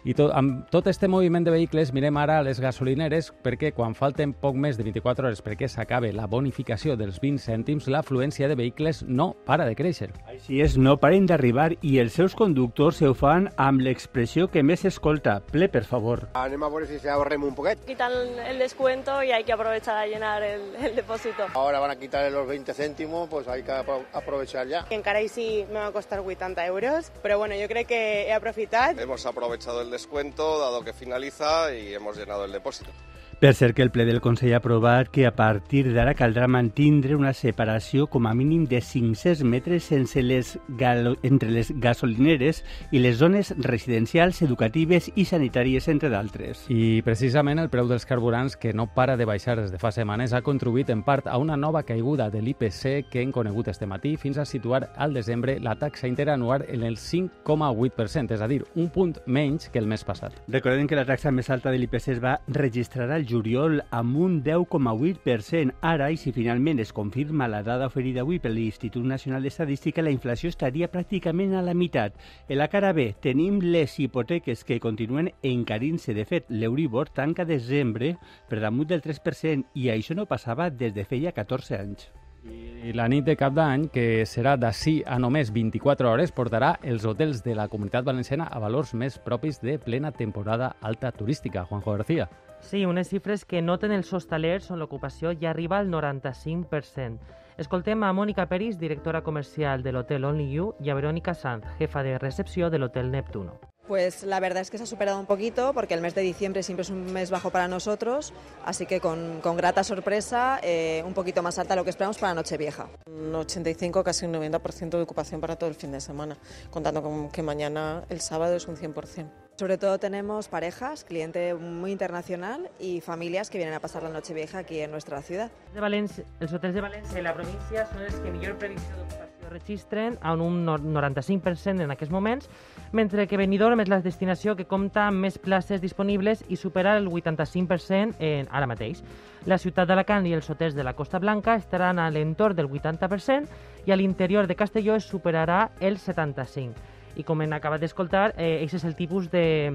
I 0.06 0.13
tot, 0.16 0.31
amb 0.34 0.69
tot 0.72 0.88
este 0.88 1.07
moviment 1.12 1.44
de 1.46 1.51
vehicles 1.51 1.92
mirem 1.94 2.16
ara 2.22 2.38
les 2.46 2.60
gasolineres 2.63 3.34
perquè 3.44 3.74
quan 3.75 3.96
falten 3.98 4.31
poc 4.34 4.56
més 4.56 4.78
de 4.80 4.84
24 4.88 5.28
hores 5.28 5.42
perquè 5.44 5.68
s'acabe 5.68 6.13
la 6.16 6.28
bonificació 6.28 6.96
dels 6.96 7.19
20 7.19 7.42
cèntims, 7.44 7.88
l'afluència 7.92 8.48
de 8.48 8.56
vehicles 8.56 9.04
no 9.04 9.34
para 9.46 9.66
de 9.68 9.75
créixer. 9.75 10.12
Així 10.31 10.62
és, 10.63 10.78
no 10.78 10.96
paren 11.01 11.25
d'arribar 11.28 11.74
i 11.81 11.98
els 12.00 12.13
seus 12.16 12.36
conductors 12.36 13.01
ho 13.04 13.13
fan 13.13 13.50
amb 13.57 13.81
l'expressió 13.84 14.48
que 14.48 14.63
més 14.63 14.86
s'escolta. 14.86 15.40
Ple, 15.51 15.68
per 15.69 15.84
favor. 15.84 16.30
Anem 16.34 16.63
a 16.63 16.69
veure 16.72 16.88
si 16.88 17.00
se 17.00 17.10
ahorrem 17.10 17.44
un 17.44 17.56
poquet. 17.56 17.84
Quitan 17.86 18.13
el 18.48 18.60
descuento 18.60 19.22
y 19.24 19.31
hay 19.31 19.44
que 19.44 19.52
aprovechar 19.54 19.98
a 19.98 20.07
llenar 20.07 20.42
el, 20.44 20.62
el 20.81 20.95
depósito. 20.95 21.48
Ahora 21.54 21.80
van 21.80 21.92
a 21.92 21.95
quitar 22.00 22.31
los 22.31 22.48
20 22.48 22.74
céntimos, 22.74 23.28
pues 23.30 23.48
hay 23.48 23.63
que 23.63 23.72
apro- 23.72 24.06
aprovechar 24.13 24.68
ya. 24.68 24.86
Encara 24.90 25.19
així 25.19 25.66
me 25.68 25.80
va 25.80 25.88
a 25.88 25.92
costar 25.92 26.19
80 26.21 26.66
euros, 26.68 27.12
però 27.21 27.38
bueno, 27.38 27.56
jo 27.59 27.68
crec 27.68 27.88
que 27.88 28.02
he 28.28 28.33
aprofitat. 28.33 28.97
Hemos 29.00 29.26
aprovechado 29.26 29.81
el 29.81 29.89
descuento 29.90 30.60
dado 30.60 30.84
que 30.84 30.94
finaliza 30.94 31.74
y 31.74 31.94
hemos 31.94 32.18
llenado 32.18 32.46
el 32.46 32.52
depósito. 32.52 32.92
Per 33.40 33.54
cert 33.56 33.74
que 33.74 33.81
el 33.81 33.90
ple 33.90 34.04
del 34.04 34.19
Consell 34.19 34.52
ha 34.52 34.58
aprovat 34.58 35.08
que 35.16 35.24
a 35.26 35.31
partir 35.31 35.94
d'ara 35.94 36.12
caldrà 36.12 36.50
mantindre 36.52 37.16
una 37.16 37.31
separació 37.31 38.10
com 38.12 38.26
a 38.28 38.34
mínim 38.36 38.66
de 38.68 38.81
500 38.84 39.46
metres 39.48 39.86
sense 39.88 40.19
les 40.22 40.58
galo- 40.68 41.16
entre 41.24 41.48
les 41.50 41.69
gasolineres 41.80 42.66
i 42.92 43.00
les 43.00 43.16
zones 43.16 43.54
residencials, 43.58 44.42
educatives 44.42 45.08
i 45.16 45.24
sanitàries, 45.24 45.88
entre 45.88 46.10
d'altres. 46.12 46.66
I 46.68 47.00
precisament 47.08 47.62
el 47.64 47.69
preu 47.72 47.88
dels 47.88 48.04
carburants, 48.06 48.58
que 48.60 48.74
no 48.74 48.90
para 48.94 49.16
de 49.16 49.24
baixar 49.24 49.56
des 49.62 49.72
de 49.72 49.80
fa 49.80 49.94
setmanes, 49.96 50.34
ha 50.34 50.44
contribuït 50.44 50.92
en 50.92 51.06
part 51.08 51.31
a 51.31 51.38
una 51.38 51.56
nova 51.56 51.84
caiguda 51.84 52.28
de 52.30 52.42
l'IPC 52.42 53.08
que 53.10 53.22
hem 53.22 53.31
conegut 53.31 53.69
este 53.69 53.88
matí 53.88 54.18
fins 54.18 54.38
a 54.38 54.44
situar 54.44 54.90
al 54.98 55.14
desembre 55.14 55.62
la 55.62 55.78
taxa 55.80 56.10
interanual 56.12 56.66
en 56.68 56.84
el 56.84 56.98
5,8%, 56.98 58.36
és 58.36 58.42
a 58.42 58.52
dir, 58.52 58.66
un 58.76 58.90
punt 58.90 59.16
menys 59.28 59.69
que 59.69 59.80
el 59.80 59.88
mes 59.88 60.04
passat. 60.04 60.36
Recordem 60.50 60.92
que 60.92 61.00
la 61.00 61.08
taxa 61.08 61.31
més 61.31 61.50
alta 61.50 61.72
de 61.72 61.80
l'IPC 61.80 62.18
es 62.18 62.19
va 62.19 62.42
registrar 62.50 63.10
al 63.10 63.29
juliol 63.30 63.80
amb 63.94 64.18
un 64.18 64.40
10,8%. 64.44 65.76
Ara, 65.86 66.09
i 66.09 66.18
si 66.18 66.33
finalment 66.33 66.81
es 66.81 66.94
confirma 66.95 67.48
la 67.48 67.62
dada 67.64 67.88
oferida 67.88 68.24
avui 68.26 68.40
per 68.42 68.52
l'Institut 68.52 69.06
Nacional 69.06 69.45
d'Estadística, 69.45 70.02
la 70.02 70.14
inflació 70.14 70.50
estaria 70.50 70.90
pràcticament 70.92 71.54
a 71.56 71.62
la 71.66 71.76
meitat. 71.78 72.18
En 72.50 72.57
la 72.57 72.69
cara 72.74 72.92
B 72.98 73.12
tenim 73.21 73.59
les 73.62 74.00
hipoteques 74.00 74.66
que 74.66 74.80
continuen 74.81 75.30
encarint-se. 75.44 76.18
De 76.18 76.26
fet, 76.26 76.50
l'Euribor 76.50 77.14
tanca 77.14 77.45
desembre 77.45 78.16
per 78.50 78.64
damunt 78.64 78.90
del 78.90 79.06
3% 79.06 79.78
i 79.78 79.92
això 79.94 80.18
no 80.18 80.26
passava 80.26 80.71
des 80.74 80.95
de 80.95 81.06
feia 81.06 81.31
14 81.36 81.78
anys. 81.78 82.09
I 82.50 82.94
la 82.95 83.09
nit 83.12 83.26
de 83.28 83.36
cap 83.36 83.54
d'any, 83.54 83.90
que 83.94 84.26
serà 84.26 84.56
d'ací 84.57 85.00
a 85.06 85.19
només 85.19 85.52
24 85.56 86.09
hores, 86.09 86.31
portarà 86.31 86.78
els 86.81 87.06
hotels 87.06 87.44
de 87.44 87.56
la 87.56 87.68
Comunitat 87.68 88.07
Valenciana 88.07 88.48
a 88.48 88.62
valors 88.64 88.95
més 88.95 89.19
propis 89.19 89.59
de 89.62 89.78
plena 89.83 90.14
temporada 90.16 90.76
alta 90.81 91.12
turística. 91.12 91.66
Juanjo 91.66 91.98
García. 91.98 92.30
Sí, 92.61 92.85
unes 92.85 93.09
xifres 93.09 93.45
que 93.45 93.61
noten 93.61 93.94
els 93.95 94.11
hostalers 94.13 94.69
on 94.69 94.80
l'ocupació 94.81 95.31
ja 95.33 95.49
arriba 95.51 95.80
al 95.80 95.89
95%. 95.89 97.37
Escoltem 97.59 98.04
a 98.07 98.13
Mònica 98.16 98.45
Peris, 98.47 98.78
directora 98.80 99.19
comercial 99.23 99.83
de 99.83 99.92
l'hotel 99.92 100.23
Only 100.23 100.51
You, 100.54 100.69
i 100.80 100.92
a 100.92 100.95
Verònica 100.95 101.33
Sanz, 101.35 101.66
jefa 101.80 102.04
de 102.04 102.18
recepció 102.18 102.69
de 102.69 102.80
l'hotel 102.80 103.11
Neptuno. 103.11 103.57
Pues 103.89 104.21
la 104.23 104.39
verdad 104.39 104.61
es 104.61 104.69
que 104.69 104.78
se 104.78 104.83
ha 104.83 104.87
superado 104.87 105.19
un 105.19 105.25
poquito 105.25 105.73
porque 105.73 105.95
el 105.95 106.01
mes 106.01 106.13
de 106.13 106.21
diciembre 106.21 106.61
siempre 106.61 106.83
es 106.83 106.92
un 106.92 107.11
mes 107.11 107.31
bajo 107.31 107.49
para 107.49 107.68
nosotros, 107.68 108.33
así 108.63 108.85
que 108.85 109.01
con, 109.01 109.42
con 109.42 109.57
grata 109.57 109.83
sorpresa, 109.83 110.59
eh, 110.61 111.01
un 111.06 111.16
poquito 111.16 111.42
más 111.42 111.57
alta 111.57 111.73
de 111.73 111.81
lo 111.81 111.83
que 111.83 111.89
esperamos 111.89 112.19
para 112.19 112.35
Nochevieja. 112.35 112.87
Un 113.07 113.33
85, 113.33 114.04
casi 114.04 114.28
un 114.28 114.33
90% 114.33 114.92
de 114.92 115.01
ocupación 115.01 115.42
para 115.42 115.56
todo 115.56 115.69
el 115.69 115.75
fin 115.75 115.92
de 115.92 116.01
semana, 116.01 116.37
contando 116.69 117.01
con 117.01 117.30
que 117.30 117.42
mañana, 117.42 118.06
el 118.09 118.21
sábado, 118.21 118.56
es 118.56 118.68
un 118.68 118.78
100%. 118.78 119.49
Sobre 119.59 119.78
todo 119.78 119.99
tenemos 119.99 120.47
parejas, 120.47 121.04
cliente 121.04 121.54
muy 121.54 121.92
internacional 121.92 122.69
y 122.80 123.01
familias 123.01 123.49
que 123.49 123.57
vienen 123.57 123.75
a 123.75 123.81
pasar 123.81 124.01
la 124.04 124.07
Nochevieja 124.07 124.59
aquí 124.59 124.80
en 124.80 124.89
nuestra 124.89 125.21
ciudad. 125.21 125.51
De 125.73 125.81
València, 125.83 126.23
els 126.39 126.54
hotels 126.56 126.78
de 126.78 126.80
València 126.80 127.19
i 127.19 127.23
la 127.25 127.33
província 127.35 127.83
són 127.89 128.06
els 128.06 128.21
que 128.23 128.31
millor 128.31 128.54
previsió 128.56 128.95
d'ocupació 128.95 129.49
registren 129.49 130.16
en 130.23 130.39
un 130.45 130.61
no- 130.63 130.78
95% 130.80 131.83
en 131.83 131.92
aquests 131.92 132.13
moments, 132.13 132.47
mentre 132.95 133.25
que 133.28 133.35
Benidorm 133.35 133.83
és 133.83 133.92
la 133.92 133.99
destinació 133.99 134.56
que 134.56 134.63
compta 134.63 135.09
amb 135.09 135.25
més 135.25 135.35
places 135.44 135.81
disponibles 135.83 136.45
i 136.47 136.56
supera 136.56 136.95
el 136.95 137.09
85% 137.11 138.16
en, 138.16 138.47
ara 138.51 138.69
mateix. 138.69 139.04
La 139.44 139.57
ciutat 139.59 139.89
d'Alacant 139.89 140.23
i 140.30 140.37
els 140.37 140.47
hotels 140.49 140.78
de 140.78 140.85
la 140.87 140.95
Costa 140.95 141.19
Blanca 141.19 141.57
estaran 141.59 141.99
a 141.99 142.07
l'entorn 142.07 142.56
del 142.56 142.71
80% 142.71 143.51
i 143.87 143.92
a 143.92 143.99
l'interior 143.99 144.47
de 144.47 144.56
Castelló 144.56 144.95
es 144.95 145.04
superarà 145.04 145.73
el 145.81 145.99
75%. 145.99 146.89
I 147.16 147.23
com 147.23 147.42
hem 147.42 147.54
acabat 147.54 147.81
d'escoltar, 147.81 148.33
eh, 148.37 148.59
aquest 148.59 148.81
és 148.81 148.85
el 148.85 148.95
tipus 148.95 149.30
de, 149.31 149.71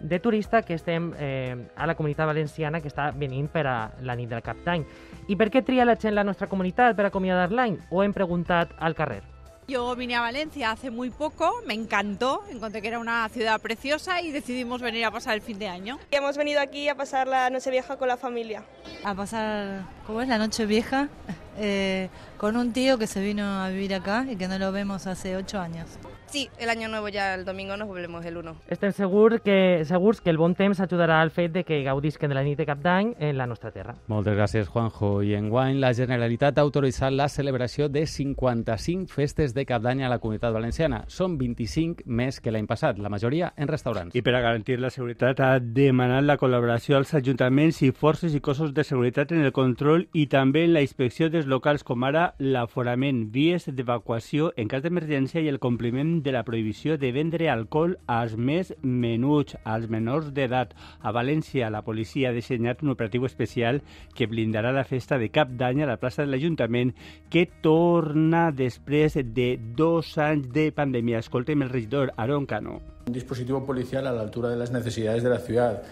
de 0.00 0.20
turista 0.20 0.62
que 0.62 0.74
estem 0.74 1.12
eh, 1.18 1.56
a 1.76 1.86
la 1.86 1.94
comunitat 1.94 2.26
valenciana 2.26 2.80
que 2.80 2.88
està 2.88 3.10
venint 3.10 3.48
per 3.50 3.66
a 3.66 3.78
la 4.02 4.14
nit 4.16 4.30
del 4.30 4.42
cap 4.42 4.60
d'any. 4.64 4.84
I 5.28 5.36
per 5.36 5.50
què 5.50 5.64
tria 5.64 5.84
la 5.84 5.96
gent 5.96 6.14
la 6.14 6.24
nostra 6.24 6.48
comunitat 6.48 6.96
per 6.96 7.08
acomiadar 7.08 7.50
l'any? 7.52 7.78
Ho 7.90 8.02
hem 8.02 8.14
preguntat 8.14 8.72
al 8.78 8.94
carrer. 8.94 9.22
Yo 9.68 9.94
vine 9.96 10.14
a 10.14 10.22
Valencia 10.22 10.70
hace 10.70 10.90
muy 10.90 11.10
poco, 11.10 11.60
me 11.66 11.74
encantó, 11.74 12.42
encontré 12.50 12.80
que 12.80 12.88
era 12.88 12.98
una 12.98 13.28
ciudad 13.28 13.60
preciosa 13.60 14.22
y 14.22 14.32
decidimos 14.32 14.80
venir 14.80 15.04
a 15.04 15.10
pasar 15.10 15.34
el 15.34 15.42
fin 15.42 15.58
de 15.58 15.68
año. 15.68 15.98
Y 16.10 16.16
hemos 16.16 16.38
venido 16.38 16.62
aquí 16.62 16.88
a 16.88 16.94
pasar 16.94 17.28
la 17.28 17.50
noche 17.50 17.70
vieja 17.70 17.98
con 17.98 18.08
la 18.08 18.16
familia. 18.16 18.62
a 19.04 19.14
pasar, 19.14 19.82
¿cómo 20.06 20.22
es? 20.22 20.28
La 20.28 20.38
noche 20.38 20.64
vieja, 20.64 21.10
eh, 21.58 22.08
con 22.36 22.56
un 22.56 22.72
tío 22.72 22.98
que 22.98 23.06
se 23.06 23.20
vino 23.20 23.44
a 23.62 23.68
vivir 23.68 23.94
acá 23.94 24.26
y 24.30 24.36
que 24.36 24.48
no 24.48 24.58
lo 24.58 24.72
vemos 24.72 25.06
hace 25.06 25.36
ocho 25.36 25.58
años. 25.60 25.98
Sí, 26.30 26.50
el 26.58 26.68
año 26.68 26.88
nuevo 26.88 27.08
ya 27.08 27.34
el 27.34 27.46
domingo 27.46 27.74
nos 27.78 27.88
volvemos 27.88 28.22
el 28.26 28.36
1. 28.36 28.54
Estem 28.68 28.92
segur 28.92 29.40
que, 29.40 29.82
segurs 29.86 30.20
que 30.20 30.28
el 30.28 30.36
bon 30.36 30.54
temps 30.54 30.78
ajudarà 30.84 31.22
al 31.22 31.30
fet 31.32 31.54
de 31.54 31.62
que 31.64 31.80
gaudisquen 31.86 32.28
de 32.28 32.36
la 32.36 32.42
nit 32.44 32.58
de 32.58 32.66
cap 32.68 32.82
d'any 32.84 33.14
en 33.18 33.38
la 33.38 33.46
nostra 33.48 33.70
terra. 33.72 33.94
Moltes 34.12 34.36
gràcies, 34.36 34.68
Juanjo. 34.68 35.22
I 35.24 35.32
enguany 35.38 35.80
la 35.80 35.94
Generalitat 35.96 36.58
ha 36.58 36.66
autoritzat 36.66 37.16
la 37.16 37.30
celebració 37.32 37.88
de 37.88 38.04
55 38.04 39.08
festes 39.08 39.54
de 39.56 39.64
cap 39.64 39.80
d'any 39.80 40.02
a 40.04 40.10
la 40.12 40.18
Comunitat 40.20 40.52
Valenciana. 40.52 41.00
Són 41.08 41.38
25 41.40 42.04
més 42.04 42.42
que 42.44 42.52
l'any 42.52 42.68
passat, 42.68 43.00
la 43.00 43.08
majoria 43.08 43.54
en 43.56 43.72
restaurants. 43.72 44.12
I 44.12 44.20
per 44.20 44.36
a 44.36 44.44
garantir 44.44 44.76
la 44.84 44.92
seguretat 44.92 45.40
ha 45.40 45.54
demanat 45.64 46.28
la 46.28 46.36
col·laboració 46.36 47.00
als 47.00 47.14
ajuntaments 47.16 47.80
i 47.88 47.90
forces 47.96 48.36
i 48.36 48.42
cossos 48.44 48.76
de 48.76 48.84
seguretat 48.84 49.32
en 49.32 49.46
el 49.48 49.56
control 49.56 50.10
i 50.12 50.26
també 50.28 50.66
en 50.68 50.76
la 50.76 50.84
inspecció 50.84 51.32
dels 51.32 51.47
locals, 51.48 51.82
com 51.82 52.04
ara 52.06 52.34
l'aforament, 52.38 53.24
vies 53.34 53.64
d'evacuació 53.66 54.52
en 54.60 54.68
cas 54.70 54.84
d'emergència 54.84 55.40
i 55.42 55.48
el 55.50 55.58
compliment 55.58 56.18
de 56.22 56.34
la 56.36 56.44
prohibició 56.46 56.98
de 57.00 57.10
vendre 57.16 57.48
alcohol 57.50 57.96
als 58.06 58.36
més 58.36 58.74
menuts, 58.82 59.56
als 59.64 59.88
menors 59.90 60.28
d'edat. 60.36 60.76
A 61.00 61.12
València, 61.16 61.72
la 61.74 61.82
policia 61.82 62.28
ha 62.30 62.36
dissenyat 62.36 62.84
un 62.84 62.92
operatiu 62.94 63.26
especial 63.26 63.80
que 64.14 64.28
blindarà 64.30 64.70
la 64.76 64.84
festa 64.84 65.18
de 65.18 65.32
cap 65.34 65.50
d'any 65.50 65.82
a 65.82 65.90
la 65.90 65.98
plaça 65.98 66.22
de 66.22 66.30
l'Ajuntament 66.30 66.94
que 67.32 67.48
torna 67.64 68.50
després 68.52 69.18
de 69.18 69.48
dos 69.58 70.14
anys 70.22 70.52
de 70.54 70.68
pandèmia. 70.76 71.24
Escoltem 71.24 71.64
el 71.64 71.72
regidor 71.72 72.12
Aaron 72.16 72.46
Cano. 72.46 72.78
Un 73.08 73.16
dispositivo 73.16 73.64
policial 73.64 74.06
a 74.06 74.12
la 74.12 74.20
altura 74.20 74.50
de 74.50 74.56
las 74.56 74.70
necesidades 74.70 75.22
de 75.22 75.30
la 75.30 75.40
ciudad, 75.40 75.82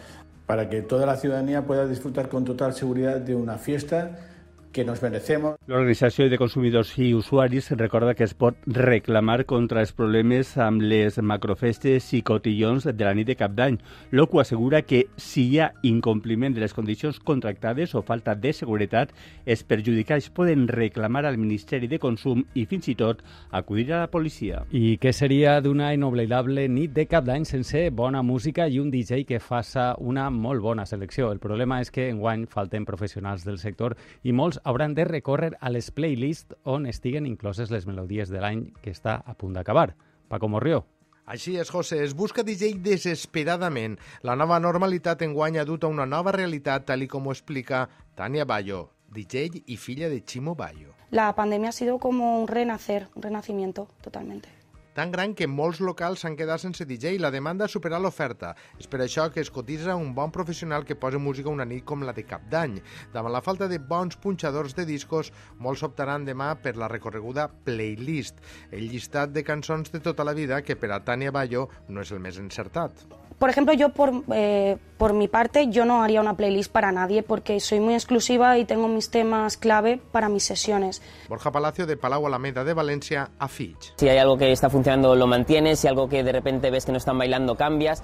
para 0.47 0.69
que 0.69 0.83
toda 0.83 1.07
la 1.07 1.17
ciudadanía 1.17 1.67
pueda 1.67 1.89
disfrutar 1.89 2.29
con 2.29 2.45
total 2.45 2.75
seguridad 2.75 3.21
de 3.21 3.35
una 3.35 3.59
fiesta 3.59 4.36
que 4.77 4.85
nos 4.85 5.01
merecemos. 5.01 5.57
L'Organització 5.67 6.27
de 6.29 6.37
Consumidors 6.37 6.91
i 7.01 7.15
Usuaris 7.17 7.71
recorda 7.81 8.13
que 8.15 8.27
es 8.29 8.35
pot 8.37 8.59
reclamar 8.69 9.47
contra 9.49 9.81
els 9.81 9.95
problemes 9.97 10.51
amb 10.61 10.83
les 10.85 11.17
macrofestes 11.17 12.11
i 12.13 12.21
cotillons 12.21 12.85
de 12.85 13.07
la 13.07 13.15
nit 13.17 13.31
de 13.31 13.39
cap 13.41 13.55
d'any. 13.57 13.79
L'OCU 14.13 14.43
assegura 14.43 14.83
que 14.85 15.07
si 15.17 15.47
hi 15.49 15.63
ha 15.65 15.71
incompliment 15.89 16.53
de 16.53 16.61
les 16.61 16.77
condicions 16.77 17.17
contractades 17.25 17.95
o 17.97 18.03
falta 18.05 18.35
de 18.37 18.53
seguretat, 18.53 19.15
els 19.47 19.63
perjudicats 19.65 20.29
poden 20.29 20.69
reclamar 20.69 21.25
al 21.25 21.41
Ministeri 21.41 21.89
de 21.89 21.97
Consum 22.03 22.45
i 22.53 22.67
fins 22.69 22.91
i 22.93 22.99
tot 23.01 23.25
acudir 23.57 23.89
a 23.95 24.03
la 24.05 24.13
policia. 24.13 24.67
I 24.77 24.99
què 25.01 25.15
seria 25.17 25.57
d'una 25.65 25.95
inoblidable 25.97 26.69
nit 26.69 26.93
de 26.93 27.09
cap 27.09 27.25
d'any 27.25 27.49
sense 27.49 27.87
bona 27.97 28.21
música 28.21 28.69
i 28.69 28.77
un 28.85 28.93
DJ 28.93 29.25
que 29.25 29.41
faça 29.41 29.95
una 30.05 30.29
molt 30.29 30.61
bona 30.61 30.85
selecció? 30.85 31.33
El 31.33 31.41
problema 31.41 31.81
és 31.81 31.89
que 31.89 32.11
enguany 32.13 32.45
falten 32.45 32.85
professionals 32.85 33.49
del 33.49 33.57
sector 33.57 33.97
i 34.21 34.37
molts 34.37 34.61
hauran 34.67 34.95
de 34.95 35.05
recórrer 35.05 35.57
a 35.61 35.71
les 35.71 35.93
playlists 35.95 36.57
on 36.65 36.89
estiguen 36.91 37.27
incloses 37.27 37.71
les 37.71 37.87
melodies 37.87 38.33
de 38.35 38.41
l'any 38.43 38.65
que 38.83 38.91
està 38.91 39.21
a 39.23 39.35
punt 39.39 39.55
d'acabar. 39.55 39.93
Paco 40.27 40.49
Morrió. 40.51 40.83
Així 41.27 41.55
és, 41.59 41.71
José. 41.71 42.01
Es 42.03 42.15
busca 42.19 42.43
DJ 42.43 42.81
desesperadament. 42.83 43.95
La 44.27 44.35
nova 44.35 44.59
normalitat 44.59 45.23
enguany 45.23 45.61
ha 45.61 45.67
dut 45.69 45.87
a 45.87 45.93
una 45.93 46.07
nova 46.07 46.35
realitat, 46.35 46.87
tal 46.91 47.07
i 47.07 47.11
com 47.11 47.27
ho 47.27 47.35
explica 47.35 47.87
Tania 48.19 48.45
Bayo, 48.45 48.89
DJ 49.15 49.63
i 49.67 49.79
filla 49.79 50.11
de 50.11 50.23
Chimo 50.25 50.57
Bayo. 50.59 50.95
La 51.11 51.33
pandemia 51.35 51.71
ha 51.71 51.73
sido 51.73 51.99
como 51.99 52.41
un 52.41 52.49
renacer, 52.49 53.07
un 53.15 53.23
renacimiento 53.23 53.87
totalmente. 54.03 54.56
Tan 54.97 55.11
gran 55.13 55.35
que 55.37 55.45
molts 55.45 55.83
locals 55.85 56.23
s'han 56.25 56.39
quedat 56.39 56.63
sense 56.63 56.87
DJ 56.89 57.11
i 57.13 57.19
la 57.21 57.29
demanda 57.35 57.67
ha 57.67 57.69
superat 57.69 58.01
l'oferta. 58.01 58.55
És 58.81 58.89
per 58.89 59.03
això 59.05 59.27
que 59.29 59.43
es 59.45 59.51
cotitza 59.53 59.93
un 60.01 60.15
bon 60.17 60.33
professional 60.33 60.87
que 60.89 60.97
posa 60.97 61.21
música 61.21 61.53
una 61.53 61.67
nit 61.69 61.85
com 61.85 62.01
la 62.01 62.15
de 62.17 62.25
cap 62.25 62.47
d'any. 62.49 62.79
Davant 63.13 63.35
la 63.35 63.43
falta 63.45 63.69
de 63.69 63.77
bons 63.77 64.17
punxadors 64.17 64.73
de 64.79 64.87
discos, 64.89 65.35
molts 65.61 65.85
optaran 65.85 66.25
demà 66.25 66.55
per 66.65 66.79
la 66.81 66.89
recorreguda 66.89 67.45
playlist, 67.69 68.41
el 68.73 68.89
llistat 68.89 69.37
de 69.37 69.45
cançons 69.45 69.93
de 69.93 70.01
tota 70.01 70.25
la 70.25 70.33
vida 70.33 70.63
que 70.65 70.81
per 70.81 70.95
a 70.97 71.03
Tania 71.05 71.29
Bayo 71.29 71.69
no 71.93 72.01
és 72.01 72.17
el 72.17 72.25
més 72.25 72.41
encertat. 72.41 73.05
Por 73.39 73.51
ejemplo, 73.51 73.75
yo 73.75 73.91
por, 73.91 74.25
eh, 74.33 74.79
por 74.97 75.13
mi 75.13 75.29
parte, 75.29 75.69
yo 75.69 75.85
no 75.85 76.03
haría 76.03 76.21
una 76.21 76.35
playlist 76.35 76.73
para 76.73 76.91
nadie 76.91 77.23
porque 77.23 77.61
soy 77.61 77.81
muy 77.81 77.95
exclusiva 77.95 78.57
y 78.57 78.65
tengo 78.65 78.89
mis 78.89 79.11
temas 79.11 79.59
clave 79.59 80.01
para 80.11 80.29
mis 80.29 80.45
sesiones. 80.45 81.03
Borja 81.29 81.53
Palacio 81.53 81.87
de 81.87 81.97
Palau 81.99 82.27
Alameda 82.27 82.65
de 82.65 82.73
Valencia 82.73 83.31
a 83.39 83.49
Fitch. 83.49 83.93
Si 83.97 84.09
hay 84.09 84.17
algo 84.19 84.39
que 84.39 84.51
está 84.53 84.71
funcionando, 84.71 85.15
lo 85.15 85.27
mantienes. 85.27 85.81
Si 85.81 85.89
algo 85.89 86.09
que 86.09 86.23
de 86.25 86.33
repente 86.33 86.71
ves 86.71 86.87
que 86.87 86.93
no 86.93 86.99
están 86.99 87.19
bailando, 87.19 87.57
cambias. 87.57 88.03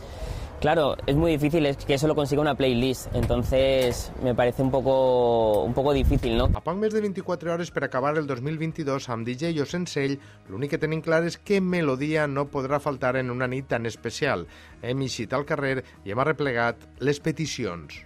Claro, 0.63 0.97
es 1.09 1.17
muy 1.17 1.33
difícil 1.33 1.67
es 1.67 1.77
que 1.77 1.95
eso 1.95 2.07
lo 2.07 2.15
consiga 2.15 2.41
una 2.41 2.55
playlist, 2.55 3.13
entonces 3.17 4.13
me 4.23 4.33
parece 4.33 4.63
un 4.63 4.71
poco, 4.71 5.65
un 5.65 5.75
poco 5.75 5.93
difícil, 5.93 6.37
¿no? 6.39 6.45
A 6.55 6.63
poc 6.63 6.77
més 6.79 6.95
de 6.95 7.01
24 7.03 7.51
hores 7.51 7.73
per 7.75 7.83
acabar 7.83 8.13
el 8.15 8.29
2022 8.31 9.09
amb 9.11 9.27
DJ 9.27 9.59
o 9.59 9.67
sense 9.67 9.99
ell, 9.99 10.15
l'únic 10.47 10.71
que 10.71 10.79
tenim 10.79 11.03
clar 11.03 11.25
és 11.27 11.35
que 11.35 11.59
melodia 11.59 12.29
no 12.31 12.47
podrà 12.47 12.79
faltar 12.79 13.17
en 13.19 13.35
una 13.35 13.51
nit 13.51 13.67
tan 13.75 13.91
especial. 13.91 14.47
Hem 14.87 15.03
eixit 15.03 15.35
al 15.35 15.43
carrer 15.51 15.83
i 16.07 16.15
hem 16.15 16.23
arreplegat 16.23 16.87
les 17.03 17.19
peticions. 17.19 17.99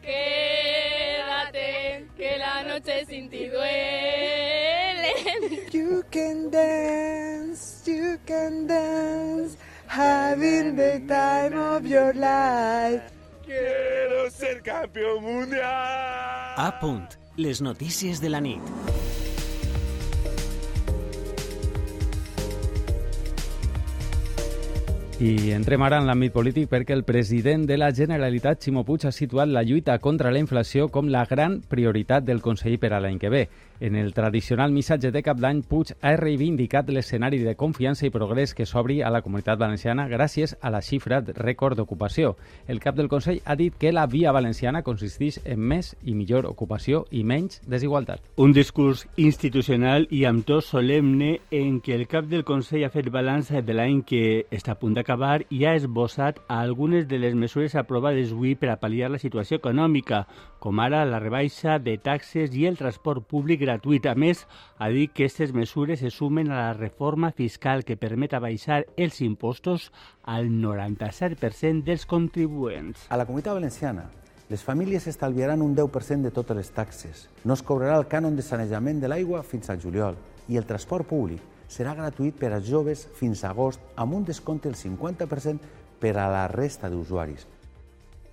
Quédate, 0.00 1.68
que 2.16 2.38
la 2.40 2.62
noche 2.64 3.04
sin 3.12 3.28
ti 3.28 3.44
duele. 3.52 5.12
You 5.70 6.00
can 6.10 6.48
dance, 6.48 7.84
you 7.84 8.16
can 8.24 8.66
dance, 8.66 9.58
having 9.90 10.76
the 10.76 11.00
time 11.08 11.58
of 11.58 11.84
your 11.84 12.14
life. 12.14 13.02
Quiero 13.44 14.30
ser 14.30 14.62
campeón 14.62 15.24
mundial. 15.24 16.54
A 16.56 16.78
punt. 16.80 17.18
Les 17.36 17.60
notícies 17.60 18.20
de 18.20 18.28
la 18.28 18.40
nit. 18.40 18.60
I 25.20 25.50
entrem 25.52 25.82
ara 25.84 25.98
en 26.00 26.06
l'àmbit 26.08 26.32
polític 26.32 26.70
perquè 26.72 26.94
el 26.96 27.02
president 27.04 27.66
de 27.68 27.76
la 27.76 27.90
Generalitat, 27.92 28.62
Ximo 28.64 28.86
Puig, 28.88 29.02
ha 29.04 29.12
situat 29.12 29.50
la 29.52 29.60
lluita 29.60 29.98
contra 30.00 30.30
la 30.32 30.40
inflació 30.40 30.86
com 30.88 31.10
la 31.12 31.26
gran 31.28 31.58
prioritat 31.60 32.24
del 32.24 32.40
Consell 32.40 32.78
per 32.80 32.94
a 32.96 33.00
l'any 33.04 33.18
que 33.20 33.28
ve. 33.28 33.42
En 33.80 33.96
el 33.96 34.14
tradicional 34.14 34.72
missatge 34.72 35.10
de 35.12 35.22
cap 35.24 35.36
d'any, 35.40 35.60
Puig 35.68 35.92
ha 36.00 36.14
reivindicat 36.16 36.88
l'escenari 36.88 37.38
de 37.44 37.54
confiança 37.54 38.06
i 38.06 38.12
progrés 38.12 38.54
que 38.56 38.64
s'obri 38.64 39.02
a 39.02 39.10
la 39.12 39.20
comunitat 39.20 39.60
valenciana 39.60 40.06
gràcies 40.08 40.56
a 40.60 40.72
la 40.72 40.80
xifra 40.80 41.20
rècord 41.36 41.76
d'ocupació. 41.76 42.36
El 42.66 42.80
cap 42.80 42.96
del 42.96 43.12
Consell 43.12 43.42
ha 43.44 43.56
dit 43.56 43.76
que 43.76 43.92
la 43.92 44.06
via 44.06 44.32
valenciana 44.32 44.82
consisteix 44.82 45.40
en 45.44 45.60
més 45.60 45.94
i 46.00 46.16
millor 46.16 46.48
ocupació 46.48 47.04
i 47.10 47.24
menys 47.24 47.60
desigualtat. 47.68 48.24
Un 48.36 48.56
discurs 48.56 49.04
institucional 49.16 50.08
i 50.10 50.24
amb 50.24 50.48
to 50.48 50.62
solemne 50.64 51.40
en 51.50 51.80
què 51.84 51.96
el 51.96 52.08
cap 52.08 52.24
del 52.24 52.44
Consell 52.44 52.84
ha 52.84 52.92
fet 52.92 53.12
balanç 53.12 53.52
de 53.52 53.76
l'any 53.76 54.00
que 54.04 54.46
està 54.48 54.72
a 54.76 54.80
punt 54.80 54.96
d'acabar 54.96 55.09
acabar 55.10 55.42
i 55.50 55.64
ha 55.66 55.72
esbossat 55.74 56.36
algunes 56.46 57.08
de 57.10 57.18
les 57.18 57.34
mesures 57.34 57.74
aprovades 57.74 58.30
avui 58.30 58.52
per 58.54 58.68
a 58.70 58.76
pal·liar 58.78 59.08
la 59.10 59.18
situació 59.18 59.58
econòmica, 59.58 60.20
com 60.62 60.78
ara 60.78 61.00
la 61.08 61.18
rebaixa 61.18 61.80
de 61.82 61.96
taxes 61.98 62.54
i 62.54 62.68
el 62.70 62.78
transport 62.78 63.26
públic 63.26 63.58
gratuït. 63.64 64.06
A 64.06 64.14
més, 64.14 64.44
ha 64.78 64.86
dit 64.94 65.10
que 65.10 65.26
aquestes 65.26 65.50
mesures 65.50 65.98
se 65.98 66.12
sumen 66.14 66.52
a 66.52 66.60
la 66.60 66.78
reforma 66.78 67.32
fiscal 67.34 67.82
que 67.82 67.98
permet 67.98 68.38
abaixar 68.38 68.84
els 68.96 69.18
impostos 69.26 69.90
al 70.22 70.46
97% 70.46 71.82
dels 71.82 72.06
contribuents. 72.06 73.08
A 73.10 73.18
la 73.18 73.26
Comunitat 73.26 73.58
Valenciana, 73.58 74.06
les 74.48 74.62
famílies 74.62 75.10
estalviaran 75.10 75.62
un 75.62 75.74
10% 75.74 76.22
de 76.22 76.30
totes 76.30 76.56
les 76.56 76.70
taxes. 76.70 77.26
No 77.42 77.58
es 77.58 77.66
cobrarà 77.66 77.98
el 77.98 78.06
cànon 78.06 78.38
de 78.38 78.46
sanejament 78.46 79.02
de 79.02 79.10
l'aigua 79.10 79.42
fins 79.42 79.74
al 79.74 79.82
juliol 79.82 80.14
i 80.46 80.58
el 80.58 80.70
transport 80.70 81.10
públic 81.10 81.42
serà 81.70 81.94
gratuït 81.94 82.36
per 82.36 82.50
als 82.52 82.66
joves 82.68 83.06
fins 83.20 83.44
a 83.44 83.54
agost 83.54 83.80
amb 83.96 84.18
un 84.18 84.26
descompte 84.26 84.68
del 84.68 84.78
50% 84.80 85.72
per 86.02 86.16
a 86.18 86.28
la 86.32 86.44
resta 86.50 86.90
d'usuaris. 86.90 87.46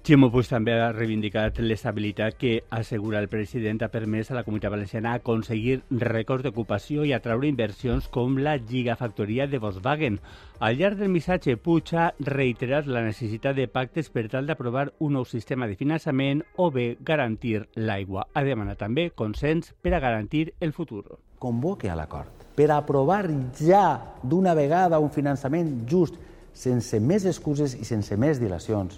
Ximo 0.07 0.29
Puig 0.31 0.47
també 0.47 0.71
ha 0.71 0.93
reivindicat 0.93 1.57
l'estabilitat 1.59 2.37
que 2.39 2.51
assegura 2.71 3.19
el 3.19 3.27
president 3.27 3.81
ha 3.83 3.89
permès 3.91 4.29
a 4.31 4.37
la 4.37 4.43
Comunitat 4.45 4.71
Valenciana 4.71 5.17
aconseguir 5.17 5.81
rècords 6.05 6.45
d'ocupació 6.45 7.03
i 7.03 7.11
atraure 7.11 7.49
inversions 7.51 8.07
com 8.07 8.39
la 8.39 8.55
gigafactoria 8.69 9.49
de 9.51 9.59
Volkswagen. 9.59 10.21
Al 10.63 10.79
llarg 10.79 11.03
del 11.03 11.11
missatge, 11.11 11.57
Puig 11.59 11.91
ha 11.91 12.13
reiterat 12.23 12.87
la 12.87 13.03
necessitat 13.03 13.59
de 13.59 13.67
pactes 13.67 14.07
per 14.07 14.29
tal 14.31 14.47
d'aprovar 14.47 14.93
un 15.03 15.19
nou 15.19 15.27
sistema 15.27 15.67
de 15.67 15.75
finançament 15.75 16.45
o 16.55 16.71
bé 16.71 16.93
garantir 17.03 17.65
l'aigua. 17.75 18.29
Ha 18.31 18.47
demanat 18.47 18.79
també 18.87 19.09
consens 19.11 19.75
per 19.83 19.91
a 19.91 20.03
garantir 20.07 20.53
el 20.61 20.71
futur. 20.71 21.03
Convoque 21.35 21.91
a 21.91 21.99
l'acord 21.99 22.46
per 22.57 22.71
aprovar 22.73 23.27
ja 23.61 24.17
d'una 24.23 24.55
vegada 24.57 24.99
un 24.99 25.13
finançament 25.13 25.85
just, 25.85 26.17
sense 26.57 26.97
més 26.99 27.27
excuses 27.29 27.77
i 27.77 27.85
sense 27.85 28.17
més 28.17 28.41
dilacions 28.41 28.97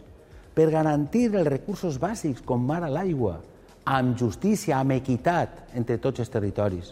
per 0.60 0.70
garantir 0.74 1.30
els 1.30 1.48
recursos 1.48 1.96
bàsics 2.01 2.44
com 2.44 2.66
ara 2.75 2.89
l'aigua, 2.92 3.38
amb 3.88 4.18
justícia, 4.20 4.75
amb 4.75 4.92
equitat 4.98 5.72
entre 5.80 5.96
tots 6.04 6.20
els 6.20 6.34
territoris, 6.34 6.92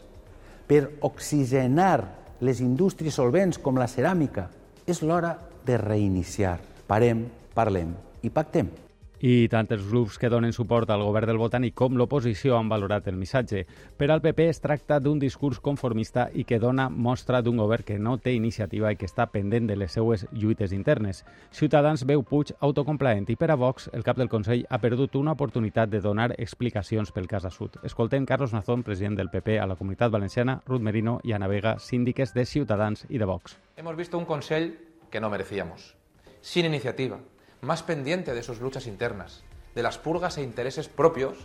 per 0.68 0.86
oxigenar 1.04 2.00
les 2.40 2.64
indústries 2.64 3.20
solvents 3.20 3.60
com 3.60 3.76
la 3.76 3.90
ceràmica. 3.92 4.48
És 4.88 5.04
l'hora 5.04 5.36
de 5.68 5.76
reiniciar. 5.84 6.58
Parem, 6.88 7.26
parlem 7.52 7.92
i 8.24 8.32
pactem. 8.32 8.87
I 9.18 9.48
tant 9.50 9.66
els 9.74 9.88
grups 9.90 10.20
que 10.22 10.30
donen 10.30 10.54
suport 10.54 10.92
al 10.94 11.02
govern 11.02 11.26
del 11.26 11.40
Botànic 11.42 11.74
com 11.74 11.96
l'oposició 11.98 12.54
han 12.58 12.70
valorat 12.70 13.08
el 13.10 13.16
missatge. 13.18 13.64
Per 13.98 14.12
al 14.14 14.22
PP 14.22 14.46
es 14.52 14.60
tracta 14.62 15.00
d'un 15.02 15.18
discurs 15.18 15.58
conformista 15.60 16.28
i 16.34 16.44
que 16.46 16.60
dona 16.62 16.86
mostra 16.90 17.42
d'un 17.42 17.58
govern 17.58 17.82
que 17.84 17.98
no 17.98 18.20
té 18.22 18.36
iniciativa 18.38 18.92
i 18.92 18.96
que 18.96 19.10
està 19.10 19.26
pendent 19.34 19.66
de 19.66 19.76
les 19.76 19.92
seues 19.92 20.28
lluites 20.32 20.72
internes. 20.72 21.24
Ciutadans 21.50 22.06
veu 22.06 22.22
Puig 22.22 22.52
autocomplaent 22.60 23.26
i 23.34 23.36
per 23.36 23.50
a 23.50 23.56
Vox 23.58 23.90
el 23.94 24.06
cap 24.06 24.20
del 24.22 24.30
Consell 24.30 24.68
ha 24.70 24.78
perdut 24.84 25.16
una 25.16 25.34
oportunitat 25.34 25.90
de 25.90 26.02
donar 26.02 26.36
explicacions 26.38 27.12
pel 27.12 27.28
cas 27.28 27.48
Sud. 27.50 27.80
Escoltem 27.84 28.26
Carlos 28.26 28.54
Nazón, 28.54 28.84
president 28.84 29.18
del 29.18 29.32
PP 29.32 29.58
a 29.60 29.66
la 29.66 29.76
Comunitat 29.76 30.12
Valenciana, 30.12 30.62
Ruth 30.68 30.82
Merino 30.82 31.20
i 31.24 31.34
Ana 31.34 31.48
Vega, 31.48 31.80
síndiques 31.80 32.36
de 32.36 32.46
Ciutadans 32.46 33.08
i 33.10 33.18
de 33.18 33.26
Vox. 33.26 33.58
Hemos 33.78 33.96
visto 33.96 34.18
un 34.18 34.26
Consell 34.26 34.78
que 35.10 35.20
no 35.20 35.30
merecíamos, 35.30 35.96
sin 36.42 36.66
iniciativa, 36.66 37.20
más 37.62 37.84
pendiente 37.84 38.34
de 38.34 38.44
sus 38.44 38.60
luchas 38.60 38.88
internas, 38.88 39.44
de 39.76 39.84
las 39.84 39.98
purgas 39.98 40.38
e 40.38 40.44
intereses 40.44 40.88
propios 40.88 41.38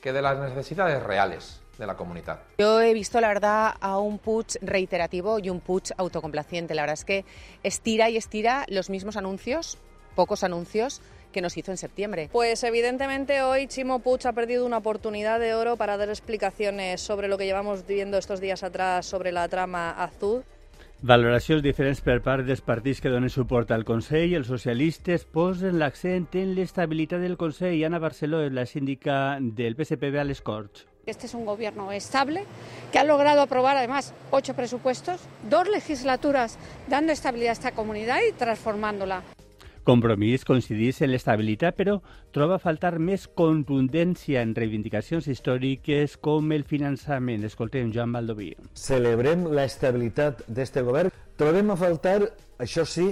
que 0.00 0.12
de 0.12 0.22
las 0.22 0.38
necesidades 0.38 1.02
reales 1.02 1.60
de 1.78 1.86
la 1.86 1.96
comunidad. 1.96 2.40
Yo 2.58 2.80
he 2.80 2.92
visto, 2.94 3.20
la 3.20 3.28
verdad, 3.28 3.74
a 3.80 3.98
un 3.98 4.18
Puig 4.18 4.46
reiterativo 4.60 5.38
y 5.38 5.50
un 5.50 5.60
Puig 5.60 5.84
autocomplaciente. 5.96 6.74
La 6.74 6.82
verdad 6.82 6.94
es 6.94 7.04
que 7.04 7.24
estira 7.62 8.10
y 8.10 8.16
estira 8.16 8.64
los 8.68 8.90
mismos 8.90 9.16
anuncios, 9.16 9.78
pocos 10.14 10.44
anuncios, 10.44 11.00
que 11.32 11.40
nos 11.40 11.56
hizo 11.56 11.72
en 11.72 11.76
septiembre. 11.76 12.30
Pues 12.32 12.62
evidentemente 12.62 13.42
hoy 13.42 13.66
Chimo 13.66 13.98
Puig 13.98 14.24
ha 14.26 14.32
perdido 14.32 14.64
una 14.64 14.78
oportunidad 14.78 15.40
de 15.40 15.54
oro 15.54 15.76
para 15.76 15.96
dar 15.96 16.08
explicaciones 16.08 17.00
sobre 17.00 17.26
lo 17.26 17.36
que 17.36 17.44
llevamos 17.44 17.86
viendo 17.86 18.16
estos 18.18 18.40
días 18.40 18.62
atrás 18.62 19.04
sobre 19.04 19.32
la 19.32 19.48
trama 19.48 19.90
azul. 19.90 20.44
Valoracions 21.04 21.60
diferents 21.60 21.98
per 22.00 22.22
part 22.24 22.46
dels 22.48 22.62
partits 22.64 23.02
que 23.04 23.10
donen 23.12 23.28
suport 23.28 23.68
al 23.74 23.82
Consell. 23.84 24.32
Els 24.38 24.46
socialistes 24.48 25.26
posen 25.28 25.76
l'accent 25.76 26.30
en 26.40 26.54
l'estabilitat 26.56 27.20
del 27.20 27.36
Consell. 27.36 27.76
Ana 27.84 28.00
Barceló 28.00 28.40
és 28.40 28.54
la 28.56 28.64
síndica 28.64 29.36
del 29.36 29.76
PSPB 29.76 30.16
a 30.22 30.24
les 30.24 30.40
Corts. 30.40 30.86
Este 31.04 31.26
es 31.26 31.34
un 31.34 31.44
gobierno 31.44 31.92
estable 31.92 32.46
que 32.90 32.98
ha 32.98 33.04
logrado 33.04 33.42
aprobar 33.42 33.76
además 33.76 34.14
ocho 34.30 34.54
presupuestos, 34.54 35.20
dos 35.50 35.68
legislaturas 35.68 36.56
dando 36.88 37.12
estabilidad 37.12 37.50
a 37.50 37.60
esta 37.60 37.72
comunidad 37.72 38.20
y 38.26 38.32
transformándola. 38.32 39.22
Compromís 39.84 40.46
coincidís 40.48 41.02
en 41.04 41.10
l'estabilitat, 41.12 41.76
però 41.76 41.98
troba 42.32 42.56
a 42.56 42.62
faltar 42.62 42.94
més 42.96 43.26
contundència 43.28 44.40
en 44.40 44.54
reivindicacions 44.56 45.28
històriques 45.28 46.16
com 46.24 46.54
el 46.56 46.64
finançament. 46.64 47.44
Escoltem 47.44 47.92
Joan 47.92 48.14
Baldoví. 48.16 48.54
Celebrem 48.72 49.44
la 49.52 49.66
estabilitat 49.68 50.40
d'este 50.48 50.80
govern. 50.86 51.12
Trobem 51.36 51.74
a 51.74 51.76
faltar, 51.76 52.16
això 52.56 52.86
sí, 52.88 53.10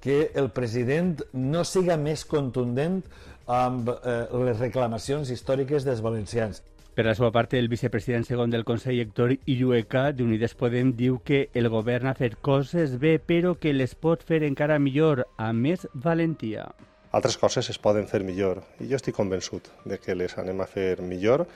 que 0.00 0.30
el 0.40 0.48
president 0.56 1.20
no 1.36 1.64
siga 1.68 1.98
més 2.00 2.24
contundent 2.28 3.02
amb 3.44 3.92
eh, 3.92 4.20
les 4.46 4.58
reclamacions 4.64 5.28
històriques 5.28 5.84
dels 5.84 6.00
valencians. 6.04 6.64
Per 6.94 7.02
la 7.02 7.16
seva 7.18 7.32
part, 7.34 7.50
el 7.58 7.66
vicepresident 7.66 8.22
segon 8.22 8.52
del 8.52 8.62
Consell, 8.62 9.00
Héctor 9.02 9.32
Illueca, 9.50 10.12
d'Unides 10.14 10.52
Podem, 10.54 10.92
diu 10.94 11.16
que 11.26 11.48
el 11.58 11.66
govern 11.66 12.06
ha 12.06 12.12
fet 12.14 12.36
coses 12.38 12.92
bé, 13.02 13.16
però 13.18 13.56
que 13.58 13.72
les 13.74 13.96
pot 13.98 14.22
fer 14.22 14.44
encara 14.46 14.76
millor, 14.78 15.24
amb 15.34 15.66
més 15.66 15.88
valentia. 16.04 16.68
Altres 17.10 17.34
coses 17.42 17.66
es 17.72 17.80
poden 17.82 18.06
fer 18.06 18.20
millor 18.22 18.60
i 18.78 18.86
jo 18.92 19.00
estic 19.00 19.16
convençut 19.18 19.72
de 19.90 19.98
que 19.98 20.14
les 20.14 20.36
anem 20.38 20.62
a 20.62 20.68
fer 20.70 21.02
millor 21.02 21.48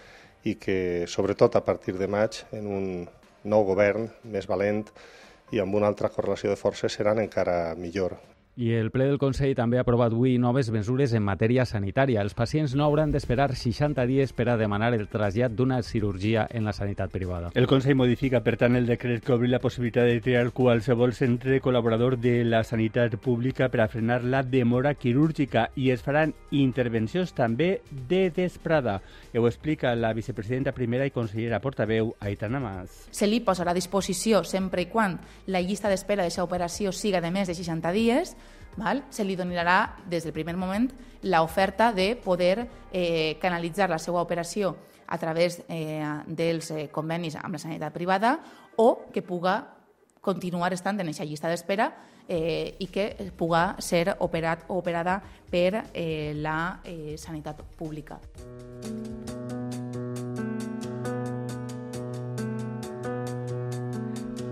i 0.42 0.56
que, 0.58 1.06
sobretot 1.06 1.54
a 1.54 1.62
partir 1.62 1.94
de 2.02 2.10
maig, 2.10 2.40
en 2.50 2.66
un 2.66 2.88
nou 3.46 3.66
govern 3.70 4.10
més 4.26 4.50
valent 4.50 4.82
i 5.54 5.62
amb 5.62 5.78
una 5.78 5.86
altra 5.86 6.10
correlació 6.10 6.50
de 6.50 6.58
forces 6.58 6.98
seran 6.98 7.22
encara 7.22 7.76
millor. 7.78 8.18
I 8.58 8.72
el 8.74 8.88
ple 8.90 9.04
del 9.06 9.20
Consell 9.22 9.52
també 9.54 9.78
ha 9.78 9.84
aprovat 9.84 10.10
avui 10.10 10.32
noves 10.42 10.66
mesures 10.74 11.12
en 11.14 11.22
matèria 11.22 11.62
sanitària. 11.62 12.24
Els 12.26 12.34
pacients 12.34 12.72
no 12.74 12.88
hauran 12.88 13.12
d'esperar 13.14 13.52
60 13.54 14.02
dies 14.10 14.32
per 14.34 14.48
a 14.50 14.56
demanar 14.58 14.88
el 14.96 15.04
trasllat 15.06 15.52
d'una 15.54 15.76
cirurgia 15.86 16.48
en 16.50 16.66
la 16.66 16.72
sanitat 16.74 17.12
privada. 17.14 17.52
El 17.54 17.68
Consell 17.70 17.94
modifica, 17.94 18.40
per 18.42 18.56
tant, 18.58 18.74
el 18.74 18.90
decret 18.90 19.22
que 19.22 19.36
obri 19.36 19.46
la 19.46 19.60
possibilitat 19.62 20.10
de 20.10 20.16
triar 20.24 20.50
qualsevol 20.50 21.14
centre 21.14 21.60
col·laborador 21.62 22.16
de 22.18 22.42
la 22.42 22.64
sanitat 22.66 23.14
pública 23.22 23.68
per 23.70 23.84
a 23.84 23.86
frenar 23.92 24.24
la 24.24 24.42
demora 24.42 24.96
quirúrgica 24.98 25.68
i 25.78 25.92
es 25.94 26.02
faran 26.02 26.34
intervencions 26.50 27.36
també 27.38 27.70
de 28.10 28.24
desprada. 28.34 28.98
Ho 29.38 29.46
explica 29.46 29.94
la 29.94 30.10
vicepresidenta 30.18 30.74
primera 30.74 31.06
i 31.06 31.14
consellera 31.14 31.62
portaveu, 31.62 32.16
Aitana 32.18 32.58
Mas. 32.58 33.06
Se 33.14 33.30
li 33.30 33.38
posarà 33.38 33.70
a 33.70 33.78
disposició 33.78 34.42
sempre 34.42 34.82
i 34.82 34.90
quan 34.90 35.20
la 35.46 35.62
llista 35.62 35.86
d'espera 35.86 36.26
d'aquesta 36.26 36.50
operació 36.50 36.90
siga 36.90 37.22
de 37.22 37.30
més 37.30 37.46
de 37.46 37.54
60 37.54 37.94
dies, 37.94 38.34
val? 38.78 39.04
se 39.10 39.24
li 39.24 39.36
donarà 39.36 39.96
des 40.06 40.24
del 40.24 40.32
primer 40.32 40.56
moment 40.56 40.90
l'oferta 41.22 41.92
de 41.92 42.14
poder 42.16 42.68
eh, 42.92 43.36
canalitzar 43.40 43.90
la 43.90 43.98
seva 43.98 44.22
operació 44.22 44.76
a 45.08 45.18
través 45.18 45.62
eh, 45.68 46.04
dels 46.26 46.70
eh, 46.70 46.88
convenis 46.92 47.36
amb 47.36 47.56
la 47.56 47.62
sanitat 47.62 47.92
privada 47.92 48.38
o 48.76 49.08
que 49.12 49.22
puga 49.22 49.74
continuar 50.20 50.72
estant 50.72 51.00
en 51.00 51.08
aquesta 51.08 51.24
llista 51.24 51.48
d'espera 51.48 51.92
eh, 52.28 52.76
i 52.78 52.86
que 52.92 53.32
puga 53.36 53.76
ser 53.80 54.14
operat 54.20 54.66
o 54.68 54.78
operada 54.78 55.22
per 55.50 55.88
eh, 55.94 56.34
la 56.36 56.80
eh, 56.84 57.16
sanitat 57.16 57.64
pública. 57.78 58.20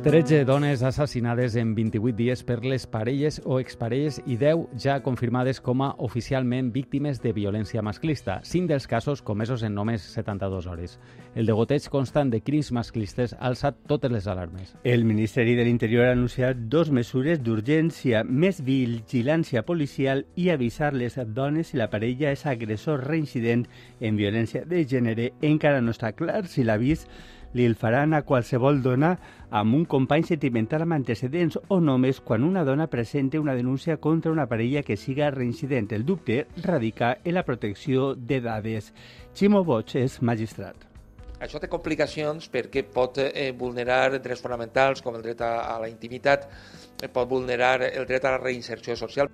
13 0.06 0.44
dones 0.44 0.84
assassinades 0.84 1.56
en 1.56 1.74
28 1.74 2.14
dies 2.14 2.44
per 2.46 2.60
les 2.62 2.84
parelles 2.86 3.40
o 3.42 3.56
exparelles 3.58 4.20
i 4.22 4.36
10 4.38 4.78
ja 4.78 5.00
confirmades 5.02 5.58
com 5.58 5.82
a 5.82 5.88
oficialment 5.98 6.68
víctimes 6.70 7.18
de 7.24 7.32
violència 7.34 7.82
masclista, 7.82 8.36
5 8.44 8.70
dels 8.70 8.86
casos 8.86 9.18
comesos 9.18 9.64
en 9.66 9.74
només 9.74 10.06
72 10.14 10.70
hores. 10.70 10.94
El 11.34 11.50
degoteig 11.50 11.90
constant 11.90 12.30
de 12.30 12.38
crims 12.38 12.70
masclistes 12.70 13.34
ha 13.34 13.48
alçat 13.50 13.82
totes 13.90 14.14
les 14.14 14.30
alarmes. 14.30 14.76
El 14.84 15.02
Ministeri 15.04 15.58
de 15.58 15.66
l'Interior 15.66 16.06
ha 16.06 16.14
anunciat 16.14 16.68
dos 16.70 16.94
mesures 16.94 17.42
d'urgència, 17.42 18.22
més 18.22 18.62
vigilància 18.62 19.66
policial 19.66 20.22
i 20.36 20.52
avisar 20.54 20.94
les 20.94 21.18
dones 21.34 21.74
si 21.74 21.82
la 21.82 21.90
parella 21.90 22.30
és 22.30 22.46
agressor 22.46 23.02
reincident 23.10 23.66
en 23.98 24.14
violència 24.14 24.62
de 24.62 24.86
gènere. 24.86 25.32
Encara 25.42 25.82
no 25.82 25.90
està 25.90 26.14
clar 26.14 26.44
si 26.46 26.62
l'avís 26.62 27.08
li 27.52 27.64
el 27.64 27.76
faran 27.76 28.14
a 28.14 28.22
qualsevol 28.22 28.82
dona 28.82 29.12
amb 29.50 29.74
un 29.74 29.84
company 29.84 30.24
sentimental 30.26 30.84
amb 30.84 30.96
antecedents 30.96 31.58
o 31.68 31.80
només 31.80 32.20
quan 32.20 32.44
una 32.44 32.64
dona 32.64 32.88
presente 32.92 33.38
una 33.38 33.54
denúncia 33.54 33.96
contra 33.96 34.32
una 34.32 34.46
parella 34.46 34.82
que 34.82 34.96
siga 34.96 35.30
reincident. 35.30 35.92
El 35.92 36.04
dubte 36.04 36.46
radica 36.62 37.18
en 37.24 37.34
la 37.34 37.44
protecció 37.44 38.14
de 38.14 38.40
dades. 38.40 38.92
Ximo 39.34 39.64
Boig 39.64 39.96
és 39.96 40.20
magistrat. 40.22 40.86
Això 41.40 41.60
té 41.60 41.68
complicacions 41.68 42.48
perquè 42.48 42.82
pot 42.92 43.18
eh, 43.20 43.50
vulnerar 43.52 44.16
drets 44.16 44.40
fonamentals 44.40 45.02
com 45.04 45.18
el 45.18 45.24
dret 45.24 45.42
a, 45.44 45.52
a 45.74 45.76
la 45.82 45.90
intimitat, 45.90 46.48
eh, 47.02 47.10
pot 47.12 47.28
vulnerar 47.28 47.82
el 47.90 48.08
dret 48.08 48.24
a 48.24 48.32
la 48.36 48.40
reinserció 48.40 48.96
social. 48.96 49.28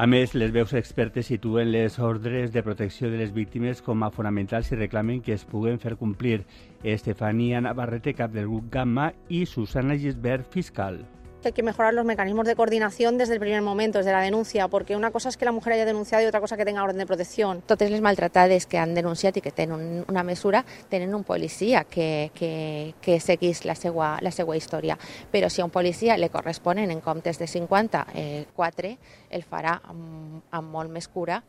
A 0.00 0.06
més, 0.08 0.32
les 0.32 0.48
veus 0.54 0.72
expertes 0.78 1.26
situen 1.28 1.68
les 1.74 1.98
ordres 2.00 2.54
de 2.54 2.62
protecció 2.64 3.10
de 3.12 3.18
les 3.20 3.34
víctimes 3.36 3.82
com 3.84 4.00
a 4.00 4.08
fonamentals 4.14 4.70
i 4.72 4.78
reclamen 4.78 5.20
que 5.20 5.34
es 5.36 5.44
puguen 5.44 5.76
fer 5.82 5.98
complir. 6.00 6.46
Estefania 6.82 7.60
Navarrete, 7.60 8.14
cap 8.14 8.32
del 8.32 8.48
grup 8.48 8.72
Gamma, 8.72 9.12
i 9.28 9.46
Susana 9.46 9.96
Gisbert, 9.96 10.50
fiscal. 10.50 11.06
Hay 11.42 11.52
que 11.52 11.62
mejorar 11.62 11.94
los 11.94 12.04
mecanismos 12.04 12.46
de 12.46 12.54
coordinación 12.54 13.16
desde 13.16 13.32
el 13.32 13.40
primer 13.40 13.62
momento, 13.62 13.98
desde 13.98 14.12
la 14.12 14.20
denuncia, 14.20 14.68
porque 14.68 14.94
una 14.94 15.10
cosa 15.10 15.30
es 15.30 15.38
que 15.38 15.46
la 15.46 15.52
mujer 15.52 15.72
haya 15.72 15.86
denunciado 15.86 16.22
y 16.22 16.26
otra 16.26 16.40
cosa 16.40 16.58
que 16.58 16.66
tenga 16.66 16.84
orden 16.84 16.98
de 16.98 17.06
protección. 17.06 17.62
Totes 17.62 17.90
les 17.90 18.02
maltratades 18.02 18.66
que 18.66 18.76
han 18.76 18.92
denunciat 18.94 19.38
i 19.38 19.40
que 19.40 19.52
tenen 19.52 20.04
una 20.06 20.22
mesura 20.22 20.66
tenen 20.90 21.14
un 21.14 21.24
policia 21.24 21.84
que, 21.84 22.30
que, 22.34 22.94
que 23.00 23.20
seguís 23.20 23.64
la 23.64 23.74
seva, 23.74 24.18
la 24.20 24.32
seva 24.36 24.56
història. 24.56 24.98
Però 25.32 25.48
si 25.48 25.62
a 25.62 25.64
un 25.64 25.72
policia 25.72 26.18
li 26.20 26.28
corresponen 26.28 26.92
en 26.92 27.00
comptes 27.00 27.40
de 27.40 27.48
50, 27.48 28.06
eh, 28.12 28.44
4, 28.52 28.92
el 29.30 29.48
farà 29.48 29.78
amb, 29.80 30.44
amb 30.50 30.76
molt 30.76 30.92
més 30.92 31.08
cura 31.08 31.40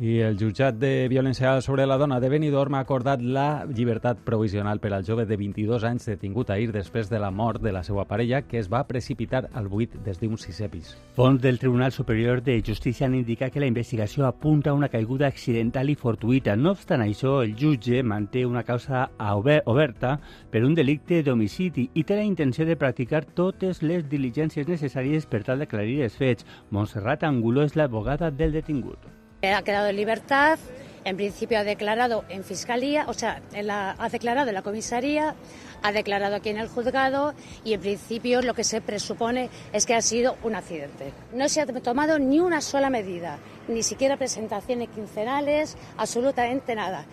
I 0.00 0.14
el 0.24 0.38
jutjat 0.40 0.78
de 0.80 1.10
violència 1.12 1.50
sobre 1.60 1.84
la 1.84 1.98
dona 2.00 2.16
de 2.24 2.30
Benidorm 2.32 2.72
ha 2.78 2.78
acordat 2.80 3.20
la 3.20 3.66
llibertat 3.68 4.22
provisional 4.24 4.78
per 4.80 4.94
al 4.96 5.04
jove 5.04 5.26
de 5.28 5.36
22 5.36 5.84
anys 5.84 6.08
detingut 6.08 6.48
ahir 6.48 6.70
després 6.72 7.10
de 7.10 7.18
la 7.20 7.28
mort 7.30 7.60
de 7.60 7.68
la 7.76 7.82
seva 7.84 8.06
parella, 8.08 8.40
que 8.48 8.56
es 8.56 8.70
va 8.72 8.86
precipitar 8.88 9.50
al 9.52 9.68
buit 9.68 9.98
des 10.06 10.16
d'un 10.16 10.40
sisè 10.40 10.70
pis. 10.72 10.94
Fons 11.18 11.42
del 11.42 11.60
Tribunal 11.60 11.92
Superior 11.92 12.40
de 12.40 12.56
Justícia 12.64 13.10
han 13.10 13.18
indicat 13.18 13.52
que 13.52 13.60
la 13.60 13.68
investigació 13.68 14.24
apunta 14.24 14.70
a 14.70 14.78
una 14.78 14.88
caiguda 14.88 15.28
accidental 15.28 15.92
i 15.92 15.98
fortuïta. 16.00 16.56
No 16.56 16.72
obstant 16.72 17.04
això, 17.04 17.42
el 17.44 17.52
jutge 17.60 18.00
manté 18.02 18.46
una 18.46 18.64
causa 18.64 19.10
ober- 19.20 19.60
oberta 19.66 20.16
per 20.48 20.64
un 20.64 20.74
delicte 20.74 21.22
d'homicidi 21.22 21.90
i 21.92 22.08
té 22.08 22.16
la 22.16 22.24
intenció 22.24 22.64
de 22.64 22.80
practicar 22.80 23.26
totes 23.26 23.82
les 23.82 24.08
diligències 24.08 24.64
necessàries 24.66 25.28
per 25.28 25.44
tal 25.44 25.60
d'aclarir 25.60 26.06
els 26.08 26.16
fets. 26.16 26.48
Montserrat 26.70 27.28
Angulo 27.28 27.68
és 27.68 27.76
l'abogada 27.76 28.30
del 28.30 28.56
detingut. 28.56 29.19
Ha 29.42 29.62
quedado 29.62 29.88
en 29.88 29.96
libertad, 29.96 30.58
en 31.04 31.16
principio 31.16 31.58
ha 31.58 31.64
declarado 31.64 32.24
en 32.28 32.44
fiscalía, 32.44 33.06
o 33.08 33.14
sea, 33.14 33.40
ha 33.98 34.08
declarado 34.10 34.48
en 34.48 34.54
la 34.54 34.62
comisaría, 34.62 35.34
ha 35.82 35.92
declarado 35.92 36.36
aquí 36.36 36.50
en 36.50 36.58
el 36.58 36.68
juzgado 36.68 37.34
y 37.64 37.72
en 37.72 37.80
principio 37.80 38.42
lo 38.42 38.52
que 38.52 38.64
se 38.64 38.82
presupone 38.82 39.48
es 39.72 39.86
que 39.86 39.94
ha 39.94 40.02
sido 40.02 40.36
un 40.42 40.56
accidente. 40.56 41.12
No 41.32 41.48
se 41.48 41.62
ha 41.62 41.66
tomado 41.66 42.18
ni 42.18 42.38
una 42.38 42.60
sola 42.60 42.90
medida, 42.90 43.38
ni 43.66 43.82
siquiera 43.82 44.18
presentaciones 44.18 44.90
quincenales, 44.90 45.76
absolutamente 45.96 46.74
nada. 46.74 47.06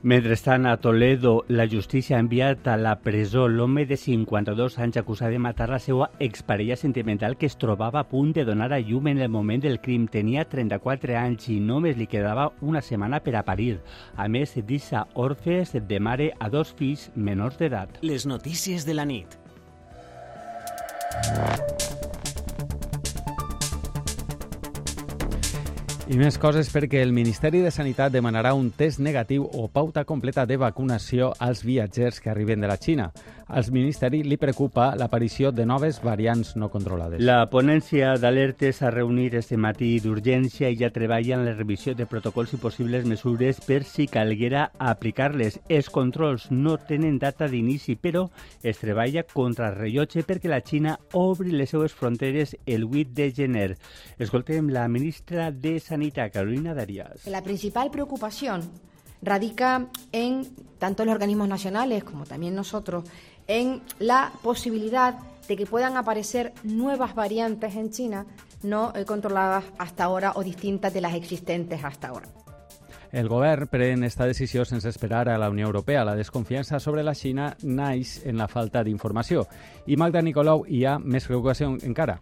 Mentrestant, 0.00 0.64
a 0.64 0.76
Toledo, 0.76 1.44
la 1.48 1.66
justícia 1.66 2.16
ha 2.16 2.20
enviat 2.20 2.68
a 2.70 2.76
la 2.78 2.92
presó 3.02 3.48
l'home 3.50 3.82
de 3.84 3.96
52 3.98 4.76
anys 4.78 5.00
acusat 5.00 5.34
de 5.34 5.40
matar 5.42 5.66
la 5.72 5.80
seva 5.82 6.06
exparella 6.22 6.76
sentimental 6.78 7.34
que 7.36 7.50
es 7.50 7.58
trobava 7.58 7.98
a 7.98 8.06
punt 8.06 8.30
de 8.36 8.44
donar 8.46 8.70
a 8.72 8.78
llum 8.78 9.08
en 9.10 9.18
el 9.18 9.28
moment 9.28 9.60
del 9.64 9.80
crim. 9.82 10.06
Tenia 10.06 10.46
34 10.46 11.18
anys 11.18 11.50
i 11.50 11.58
només 11.58 11.98
li 11.98 12.06
quedava 12.06 12.52
una 12.60 12.78
setmana 12.78 13.18
per 13.18 13.34
a 13.34 13.42
parir. 13.42 13.80
A 14.14 14.28
més, 14.30 14.54
deixa 14.70 15.08
orfes 15.14 15.74
de 15.74 15.98
mare 15.98 16.30
a 16.38 16.48
dos 16.48 16.70
fills 16.78 17.10
menors 17.16 17.58
d'edat. 17.58 17.98
Les 18.00 18.24
notícies 18.24 18.86
de 18.86 18.94
la 18.94 19.04
nit. 19.04 19.34
I 26.08 26.16
més 26.16 26.38
coses 26.40 26.70
perquè 26.72 27.02
el 27.04 27.10
Ministeri 27.12 27.58
de 27.60 27.68
Sanitat 27.68 28.14
demanarà 28.14 28.54
un 28.56 28.70
test 28.72 28.96
negatiu 29.04 29.42
o 29.44 29.66
pauta 29.68 30.06
completa 30.08 30.46
de 30.48 30.56
vacunació 30.56 31.34
als 31.44 31.60
viatgers 31.68 32.22
que 32.24 32.30
arriben 32.32 32.64
de 32.64 32.70
la 32.70 32.78
Xina. 32.80 33.10
Al 33.48 33.64
Ministeri 33.72 34.18
li 34.28 34.36
preocupa 34.36 34.90
l'aparició 35.00 35.48
de 35.56 35.64
noves 35.64 36.02
variants 36.04 36.50
no 36.60 36.66
controlades. 36.68 37.22
La 37.24 37.46
ponència 37.48 38.10
d'alertes 38.20 38.76
s'ha 38.82 38.90
reunit 38.92 39.32
este 39.38 39.56
matí 39.56 39.94
d'urgència 40.04 40.68
i 40.68 40.76
ja 40.76 40.90
treballa 40.92 41.38
en 41.38 41.46
la 41.46 41.54
revisió 41.54 41.94
de 41.96 42.04
protocols 42.04 42.52
i 42.52 42.58
possibles 42.60 43.06
mesures 43.08 43.62
per 43.64 43.86
si 43.88 44.04
calguera 44.04 44.66
aplicar-les. 44.76 45.56
Els 45.64 45.88
controls 45.88 46.50
no 46.50 46.76
tenen 46.90 47.16
data 47.16 47.48
d'inici, 47.48 47.96
però 47.96 48.26
es 48.60 48.82
treballa 48.82 49.24
contra 49.24 49.70
rellotge 49.72 50.26
perquè 50.28 50.52
la 50.52 50.60
Xina 50.60 50.98
obri 51.16 51.56
les 51.56 51.72
seues 51.72 51.96
fronteres 51.96 52.52
el 52.66 52.84
8 52.84 53.16
de 53.16 53.30
gener. 53.32 53.70
Escoltem 54.18 54.68
la 54.68 54.84
ministra 54.92 55.48
de 55.50 55.78
Sanidad, 55.80 56.28
Carolina 56.30 56.74
Darias. 56.74 57.24
La 57.24 57.40
principal 57.40 57.90
preocupación 57.90 58.68
radica 59.22 59.86
en 60.12 60.44
tanto 60.78 61.04
los 61.04 61.14
organismos 61.14 61.48
nacionales 61.48 62.04
como 62.04 62.24
también 62.24 62.54
nosotros 62.54 63.04
en 63.48 63.82
la 63.98 64.30
posibilidad 64.42 65.18
de 65.48 65.56
que 65.56 65.66
puedan 65.66 65.96
aparecer 65.96 66.52
nuevas 66.62 67.14
variantes 67.14 67.74
en 67.74 67.90
China 67.90 68.26
no 68.62 68.92
eh, 68.94 69.04
controladas 69.04 69.64
hasta 69.78 70.04
ahora 70.04 70.32
o 70.36 70.44
distintas 70.44 70.92
de 70.92 71.00
las 71.00 71.14
existentes 71.14 71.82
hasta 71.82 72.08
ahora. 72.08 72.28
El 73.10 73.28
govern 73.28 73.68
pren 73.68 74.04
esta 74.04 74.26
decisió 74.26 74.66
sense 74.66 74.90
esperar 74.90 75.30
a 75.30 75.38
la 75.38 75.48
Unió 75.48 75.64
Europea. 75.66 76.04
La 76.04 76.14
desconfiança 76.14 76.78
sobre 76.78 77.02
la 77.02 77.14
Xina 77.14 77.56
naix 77.62 78.26
en 78.26 78.36
la 78.36 78.48
falta 78.48 78.84
d'informació. 78.84 79.46
I 79.86 79.96
Magda 79.96 80.20
Nicolau, 80.20 80.66
hi 80.68 80.84
ha 80.84 80.98
més 80.98 81.24
preocupació 81.24 81.72
encara. 81.88 82.18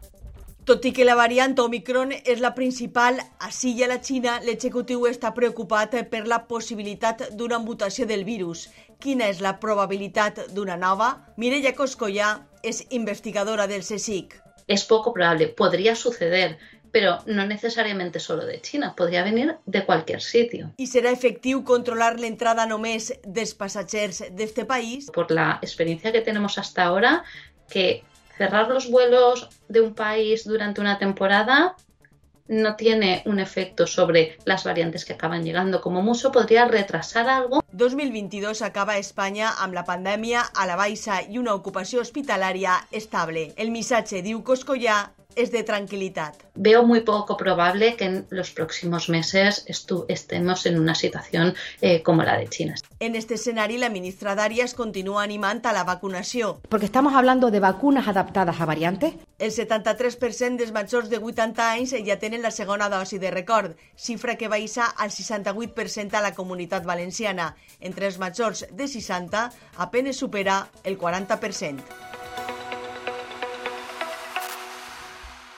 Tot 0.67 0.83
i 0.83 0.91
que 0.91 1.05
la 1.07 1.15
variant 1.15 1.53
Omicron 1.63 2.11
és 2.17 2.41
la 2.43 2.49
principal, 2.57 3.21
així 3.49 3.71
i 3.79 3.85
a 3.85 3.87
la 3.87 4.01
Xina, 4.03 4.33
l'executiu 4.43 5.05
està 5.07 5.31
preocupat 5.37 5.93
per 6.11 6.25
la 6.27 6.41
possibilitat 6.49 7.21
d'una 7.39 7.61
mutació 7.63 8.03
del 8.11 8.25
virus. 8.27 8.65
Quina 8.99 9.29
és 9.31 9.39
la 9.45 9.53
probabilitat 9.63 10.41
d'una 10.57 10.75
nova? 10.81 11.13
Mireia 11.39 11.71
Coscollà 11.79 12.33
és 12.67 12.83
investigadora 12.99 13.69
del 13.71 13.85
CSIC. 13.87 14.35
Es 14.67 14.83
poco 14.85 15.13
probable, 15.15 15.47
podría 15.55 15.95
suceder, 15.95 16.59
pero 16.91 17.21
no 17.27 17.47
necesariamente 17.47 18.19
solo 18.19 18.45
de 18.45 18.61
China, 18.61 18.93
podría 18.97 19.23
venir 19.23 19.55
de 19.67 19.85
cualquier 19.87 20.21
sitio. 20.21 20.73
I 20.83 20.91
serà 20.91 21.15
efectiu 21.15 21.63
controlar 21.63 22.17
l'entrada 22.19 22.67
només 22.67 23.13
dels 23.23 23.55
passatgers 23.55 24.25
d'este 24.35 24.67
país? 24.67 25.13
Por 25.15 25.31
la 25.31 25.61
experiencia 25.63 26.11
que 26.11 26.27
tenemos 26.27 26.59
hasta 26.59 26.91
ahora, 26.91 27.23
que 27.71 28.03
cerrar 28.37 28.69
los 28.69 28.91
vuelos 28.91 29.49
de 29.69 29.81
un 29.81 29.95
país 29.95 30.45
durante 30.45 30.81
una 30.81 30.99
temporada 30.99 31.77
no 32.49 32.77
tiene 32.77 33.23
un 33.27 33.41
efecto 33.41 33.87
sobre 33.87 34.39
las 34.45 34.65
variantes 34.65 35.05
que 35.05 35.15
acaban 35.15 35.43
llegando. 35.43 35.81
Como 35.81 36.03
mucho 36.03 36.31
podría 36.31 36.65
retrasar 36.67 37.29
algo. 37.29 37.65
2022 37.73 38.63
acaba 38.63 38.99
Espanya 38.99 39.51
amb 39.59 39.75
la 39.75 39.85
pandèmia 39.85 40.45
a 40.55 40.67
la 40.67 40.77
baixa 40.77 41.21
i 41.27 41.39
una 41.39 41.55
ocupació 41.55 42.01
hospitalària 42.01 42.79
estable. 42.93 43.53
El 43.57 43.71
missatge, 43.75 44.23
diu 44.23 44.45
Coscollà, 44.45 45.11
es 45.37 45.53
de 45.53 45.63
tranquilitat. 45.63 46.35
Veo 46.55 46.83
muy 46.83 47.01
poco 47.03 47.37
probable 47.37 47.95
que 47.97 48.05
en 48.07 48.27
los 48.31 48.51
próximos 48.51 49.09
meses 49.09 49.65
estu- 49.69 50.05
estemos 50.09 50.67
en 50.67 50.79
una 50.81 50.95
situación 50.95 51.55
eh, 51.81 52.03
como 52.03 52.23
la 52.23 52.37
de 52.39 52.49
China. 52.49 52.75
En 53.01 53.15
este 53.15 53.35
escenari, 53.35 53.77
la 53.79 53.91
ministra 53.91 54.35
d'Àrias 54.35 54.75
continua 54.75 55.23
animant 55.23 55.65
a 55.67 55.73
la 55.73 55.85
vacunació. 55.85 56.61
Porque 56.69 56.87
estamos 56.87 57.15
hablando 57.15 57.51
de 57.51 57.61
vacunas 57.61 58.09
adaptadas 58.09 58.61
a 58.61 58.65
variantes. 58.65 59.15
El 59.39 59.53
73% 59.53 60.57
dels 60.57 60.73
majors 60.73 61.11
de 61.11 61.19
80 61.19 61.71
anys 61.73 61.93
ja 62.07 62.17
tenen 62.19 62.41
la 62.43 62.51
segona 62.51 62.89
dosi 62.89 63.19
de 63.19 63.31
record, 63.31 63.77
xifra 63.97 64.37
que 64.37 64.49
baixa 64.49 64.87
al 64.97 65.11
68% 65.11 66.15
a 66.15 66.23
la 66.23 66.33
comunitat 66.35 66.85
valenciana. 66.85 67.55
Entre 67.81 68.07
els 68.07 68.19
majors 68.19 68.67
de 68.73 68.89
60, 68.89 69.53
apenes 69.77 70.17
supera 70.17 70.69
el 70.85 70.97
40%. 70.99 71.83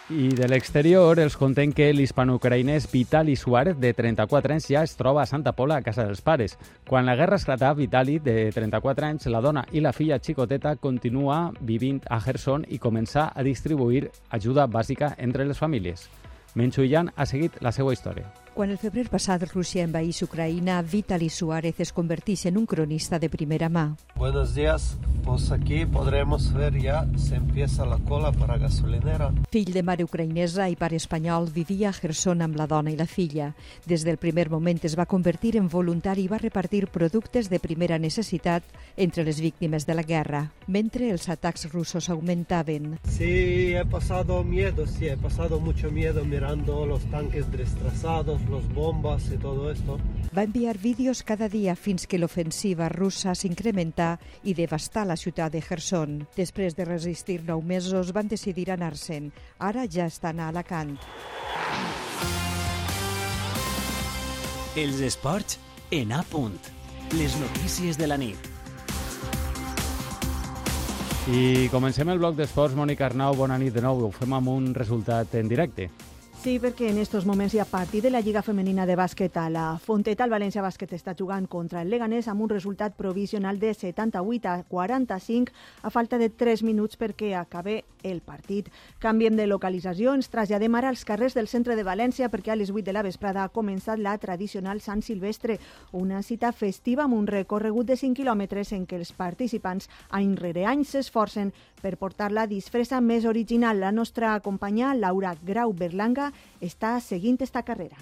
I 0.09 0.31
de 0.33 0.47
l'exterior 0.49 1.18
els 1.21 1.35
contem 1.37 1.68
que 1.77 1.90
l'hispano-ucraïnès 1.92 2.87
Vitali 2.88 3.35
Suárez, 3.37 3.77
de 3.77 3.90
34 3.92 4.55
anys, 4.55 4.68
ja 4.73 4.81
es 4.87 4.97
troba 4.97 5.21
a 5.21 5.29
Santa 5.29 5.53
Pola, 5.53 5.77
a 5.77 5.85
casa 5.85 6.07
dels 6.09 6.23
pares. 6.25 6.57
Quan 6.88 7.05
la 7.05 7.14
guerra 7.14 7.37
esclatà, 7.37 7.75
Vitali, 7.77 8.16
de 8.18 8.49
34 8.57 9.05
anys, 9.05 9.29
la 9.29 9.42
dona 9.44 9.66
i 9.77 9.85
la 9.85 9.92
filla 9.92 10.16
xicoteta 10.16 10.77
continua 10.81 11.53
vivint 11.61 12.01
a 12.09 12.23
Gerson 12.25 12.64
i 12.73 12.81
començar 12.81 13.29
a 13.35 13.44
distribuir 13.44 14.09
ajuda 14.31 14.64
bàsica 14.66 15.12
entre 15.18 15.44
les 15.44 15.61
famílies. 15.61 16.09
Menchuyan 16.55 17.12
ha 17.14 17.29
seguit 17.29 17.61
la 17.61 17.77
seva 17.77 17.92
història. 17.92 18.48
Quan 18.59 18.73
el 18.75 18.79
febrer 18.83 19.05
passat 19.07 19.44
Rússia 19.53 19.85
envaís 19.87 20.18
Ucraïna, 20.25 20.81
Vitali 20.83 21.29
Suárez 21.31 21.79
es 21.79 21.92
converteix 21.94 22.49
en 22.51 22.57
un 22.59 22.66
cronista 22.66 23.21
de 23.23 23.31
primera 23.31 23.68
mà. 23.68 23.94
Buenos 24.16 24.53
días, 24.53 24.99
pues 25.23 25.53
aquí 25.53 25.87
podremos 25.87 26.53
ver 26.53 26.77
ya 26.77 27.07
se 27.16 27.37
empieza 27.37 27.87
la 27.87 27.99
cola 27.99 28.33
para 28.33 28.59
gasolinera. 28.59 29.31
Fill 29.53 29.71
de 29.73 29.85
mare 29.87 30.03
ucraïnesa 30.03 30.66
i 30.66 30.75
pare 30.75 30.99
espanyol, 30.99 31.47
vivia 31.55 31.90
a 31.90 31.92
Gerson 31.92 32.42
amb 32.42 32.59
la 32.59 32.66
dona 32.66 32.90
i 32.90 32.97
la 32.99 33.07
filla. 33.07 33.53
Des 33.87 34.03
del 34.03 34.18
primer 34.18 34.49
moment 34.51 34.83
es 34.83 34.99
va 34.99 35.07
convertir 35.07 35.55
en 35.57 35.68
voluntari 35.71 36.25
i 36.27 36.33
va 36.33 36.42
repartir 36.42 36.88
productes 36.90 37.47
de 37.53 37.62
primera 37.62 38.01
necessitat 38.03 38.64
entre 38.97 39.23
les 39.23 39.38
víctimes 39.38 39.87
de 39.87 39.94
la 39.94 40.03
guerra, 40.03 40.51
mentre 40.66 41.12
els 41.12 41.29
atacs 41.29 41.71
russos 41.71 42.11
augmentaven. 42.11 42.99
Sí, 43.07 43.77
he 43.77 43.85
pasado 43.87 44.42
miedo, 44.42 44.85
sí, 44.88 45.07
he 45.07 45.16
pasado 45.16 45.61
mucho 45.61 45.92
miedo 45.92 46.25
mirando 46.25 46.87
los 46.87 47.07
tanques 47.07 47.47
destrozados, 47.53 48.48
los 48.49 48.67
bombas 48.75 49.31
y 49.33 49.37
todo 49.37 49.71
esto. 49.71 49.99
Va 50.37 50.43
enviar 50.43 50.79
vídeos 50.79 51.23
cada 51.23 51.49
dia 51.49 51.75
fins 51.77 52.07
que 52.07 52.19
l'ofensiva 52.19 52.89
russa 52.89 53.35
s'incrementà 53.35 54.19
i 54.45 54.55
devastà 54.55 55.05
la 55.05 55.17
ciutat 55.17 55.53
de 55.53 55.63
Kherson. 55.65 56.27
Després 56.37 56.77
de 56.77 56.85
resistir 56.85 57.41
nou 57.47 57.63
mesos, 57.63 58.13
van 58.13 58.29
decidir 58.29 58.71
anar-se'n. 58.71 59.33
Ara 59.59 59.87
ja 59.89 60.07
estan 60.07 60.41
a 60.41 60.49
Alacant. 60.53 60.97
Els 64.77 65.01
esports 65.01 65.59
en 65.91 66.13
A 66.13 66.23
punt. 66.23 66.59
Les 67.17 67.35
notícies 67.41 67.97
de 67.97 68.07
la 68.07 68.19
nit. 68.21 68.39
I 71.29 71.69
comencem 71.69 72.09
el 72.09 72.21
bloc 72.21 72.37
d'esports. 72.39 72.77
Mònica 72.77 73.05
Arnau, 73.05 73.35
bona 73.37 73.59
nit 73.61 73.75
de 73.75 73.83
nou. 73.85 74.07
Ho 74.07 74.13
fem 74.13 74.33
amb 74.33 74.49
un 74.49 74.71
resultat 74.77 75.35
en 75.37 75.49
directe. 75.49 75.91
Sí, 76.38 76.61
perquè 76.62 76.87
en 76.92 77.01
estos 77.03 77.24
moments 77.27 77.51
hi 77.51 77.59
ha 77.59 77.64
partit 77.66 78.05
de 78.05 78.12
la 78.12 78.20
Lliga 78.22 78.44
Femenina 78.46 78.85
de 78.87 78.94
Bàsquet 78.94 79.35
a 79.37 79.48
la 79.51 79.64
Fonteta. 79.83 80.22
El 80.22 80.31
València 80.31 80.62
Bàsquet 80.62 80.92
està 80.94 81.16
jugant 81.18 81.48
contra 81.51 81.81
el 81.83 81.90
Leganés 81.90 82.29
amb 82.31 82.44
un 82.44 82.53
resultat 82.53 82.94
provisional 82.94 83.59
de 83.59 83.72
78 83.74 84.46
a 84.46 84.62
45 84.70 85.51
a 85.83 85.90
falta 85.90 86.16
de 86.16 86.29
3 86.31 86.62
minuts 86.62 86.94
perquè 86.96 87.33
acabe 87.35 87.83
el 88.05 88.20
partit. 88.22 88.68
Canviem 89.03 89.35
de 89.35 89.48
localització, 89.51 90.14
ens 90.14 90.31
traslladem 90.31 90.77
ara 90.79 90.92
als 90.92 91.03
carrers 91.05 91.35
del 91.35 91.51
centre 91.51 91.74
de 91.74 91.83
València 91.83 92.31
perquè 92.31 92.55
a 92.55 92.57
les 92.57 92.70
8 92.70 92.87
de 92.87 92.94
la 92.94 93.03
vesprada 93.03 93.42
ha 93.42 93.51
començat 93.51 93.98
la 93.98 94.14
tradicional 94.22 94.81
Sant 94.81 95.03
Silvestre, 95.03 95.59
una 95.90 96.22
cita 96.22 96.53
festiva 96.53 97.09
amb 97.09 97.18
un 97.18 97.27
recorregut 97.27 97.90
de 97.90 97.98
5 97.98 98.14
quilòmetres 98.14 98.70
en 98.79 98.87
què 98.87 98.94
els 99.03 99.11
participants 99.11 99.90
any 100.14 100.37
rere 100.38 100.68
any 100.70 100.87
s'esforcen 100.87 101.51
per 101.83 101.96
portar 101.98 102.31
la 102.33 102.46
disfressa 102.46 103.01
més 103.01 103.27
original. 103.27 103.81
La 103.81 103.92
nostra 103.92 104.38
companya 104.40 104.94
Laura 104.94 105.35
Grau 105.42 105.72
Berlanga 105.72 106.28
està 106.61 106.99
seguint 107.01 107.38
esta 107.41 107.62
carrera. 107.62 107.97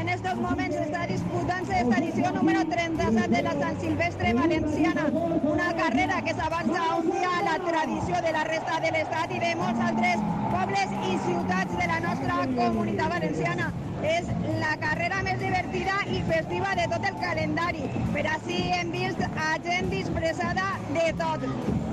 En 0.00 0.08
estos 0.08 0.36
momentos 0.36 0.80
está 0.80 1.06
disputándose 1.06 1.80
esta 1.80 1.96
edición 1.98 2.34
número 2.34 2.64
37 2.66 3.28
de 3.28 3.42
la 3.42 3.52
San 3.52 3.80
Silvestre 3.80 4.32
Valenciana, 4.32 5.06
una 5.42 5.74
carrera 5.74 6.22
que 6.22 6.32
s'avança 6.32 6.94
un 6.96 7.10
dia 7.10 7.38
a 7.38 7.42
la 7.42 7.58
tradició 7.64 8.22
de 8.22 8.32
la 8.32 8.44
resta 8.44 8.80
de 8.80 8.92
l'estat 8.92 9.34
i 9.36 9.40
de 9.42 9.54
molts 9.60 9.80
altres 9.88 10.24
pobles 10.54 10.94
i 11.10 11.18
ciutats 11.26 11.76
de 11.76 11.86
la 11.92 12.00
nostra 12.00 12.38
comunitat 12.56 13.12
valenciana. 13.12 13.68
És 14.08 14.30
la 14.62 14.76
carrera 14.80 15.22
més 15.26 15.40
divertida 15.42 15.98
i 16.06 16.22
festiva 16.30 16.74
de 16.78 16.86
tot 16.94 17.04
el 17.10 17.16
calendari. 17.20 17.84
Per 18.14 18.24
així 18.36 18.60
hem 18.78 18.92
vist 18.94 19.20
a 19.28 19.50
gent 19.66 19.90
disfressada 19.92 20.70
de 20.94 21.08
tot, 21.18 21.44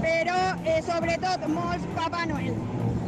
però 0.05 0.39
eh, 0.63 0.79
sobretot 0.85 1.49
molts 1.57 1.89
Papa 1.97 2.27
Noel. 2.29 2.55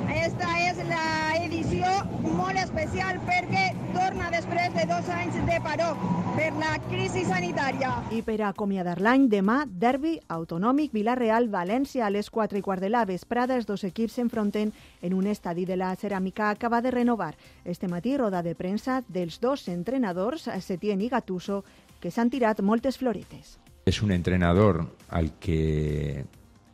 Esta 0.08 0.48
és 0.63 0.78
la 0.88 1.36
edició 1.43 1.89
molt 2.38 2.60
especial 2.62 3.20
perquè 3.28 3.74
torna 3.96 4.30
després 4.32 4.72
de 4.76 4.86
dos 4.88 5.10
anys 5.12 5.36
de 5.48 5.58
paró 5.65 5.89
per 6.38 6.52
la 6.56 6.78
crisi 6.88 7.26
sanitària. 7.28 7.91
I 8.15 8.22
per 8.24 8.38
acomiadar 8.48 8.98
l'any, 9.04 9.28
demà, 9.32 9.58
derbi 9.67 10.15
autonòmic 10.32 10.93
Vilareal-València 10.96 12.06
a 12.08 12.12
les 12.13 12.30
4 12.32 12.62
i 12.62 12.63
quart 12.63 12.84
de 12.84 12.91
la 12.93 13.04
vesprada. 13.10 13.58
Els 13.58 13.67
dos 13.67 13.84
equips 13.84 14.15
s'enfronten 14.15 14.72
en 15.02 15.17
un 15.17 15.28
estadi 15.28 15.65
de 15.65 15.76
la 15.76 15.91
ceràmica 16.00 16.52
acaba 16.52 16.82
de 16.82 16.91
renovar. 16.91 17.36
Este 17.65 17.88
matí, 17.91 18.15
roda 18.17 18.43
de 18.43 18.56
premsa 18.56 19.02
dels 19.08 19.41
dos 19.41 19.67
entrenadors, 19.67 20.48
Setién 20.62 21.02
i 21.02 21.10
Gatuso, 21.10 21.63
que 22.00 22.12
s'han 22.12 22.30
tirat 22.30 22.62
moltes 22.62 22.98
floretes. 22.98 23.58
Es 23.86 24.02
un 24.02 24.12
entrenador 24.12 24.86
al 25.10 25.34
que, 25.39 26.26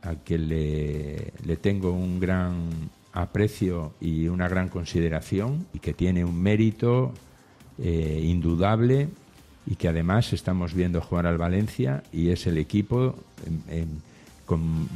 al 0.02 0.22
que 0.22 0.38
le, 0.38 1.32
le 1.44 1.56
tengo 1.56 1.92
un 1.92 2.20
gran 2.20 2.90
aprecio 3.14 3.94
y 4.00 4.28
una 4.28 4.48
gran 4.48 4.68
consideración 4.68 5.66
y 5.72 5.78
que 5.78 5.94
tiene 5.94 6.24
un 6.24 6.36
mérito 6.40 7.14
eh, 7.78 8.20
indudable 8.24 9.08
y 9.66 9.76
que 9.76 9.88
además 9.88 10.32
estamos 10.32 10.74
viendo 10.74 11.00
jugar 11.00 11.26
al 11.26 11.38
Valencia 11.38 12.02
y 12.12 12.28
es 12.30 12.46
el 12.46 12.58
equipo 12.58 13.14
en- 13.46 13.62
en- 13.78 14.02
con 14.44 14.88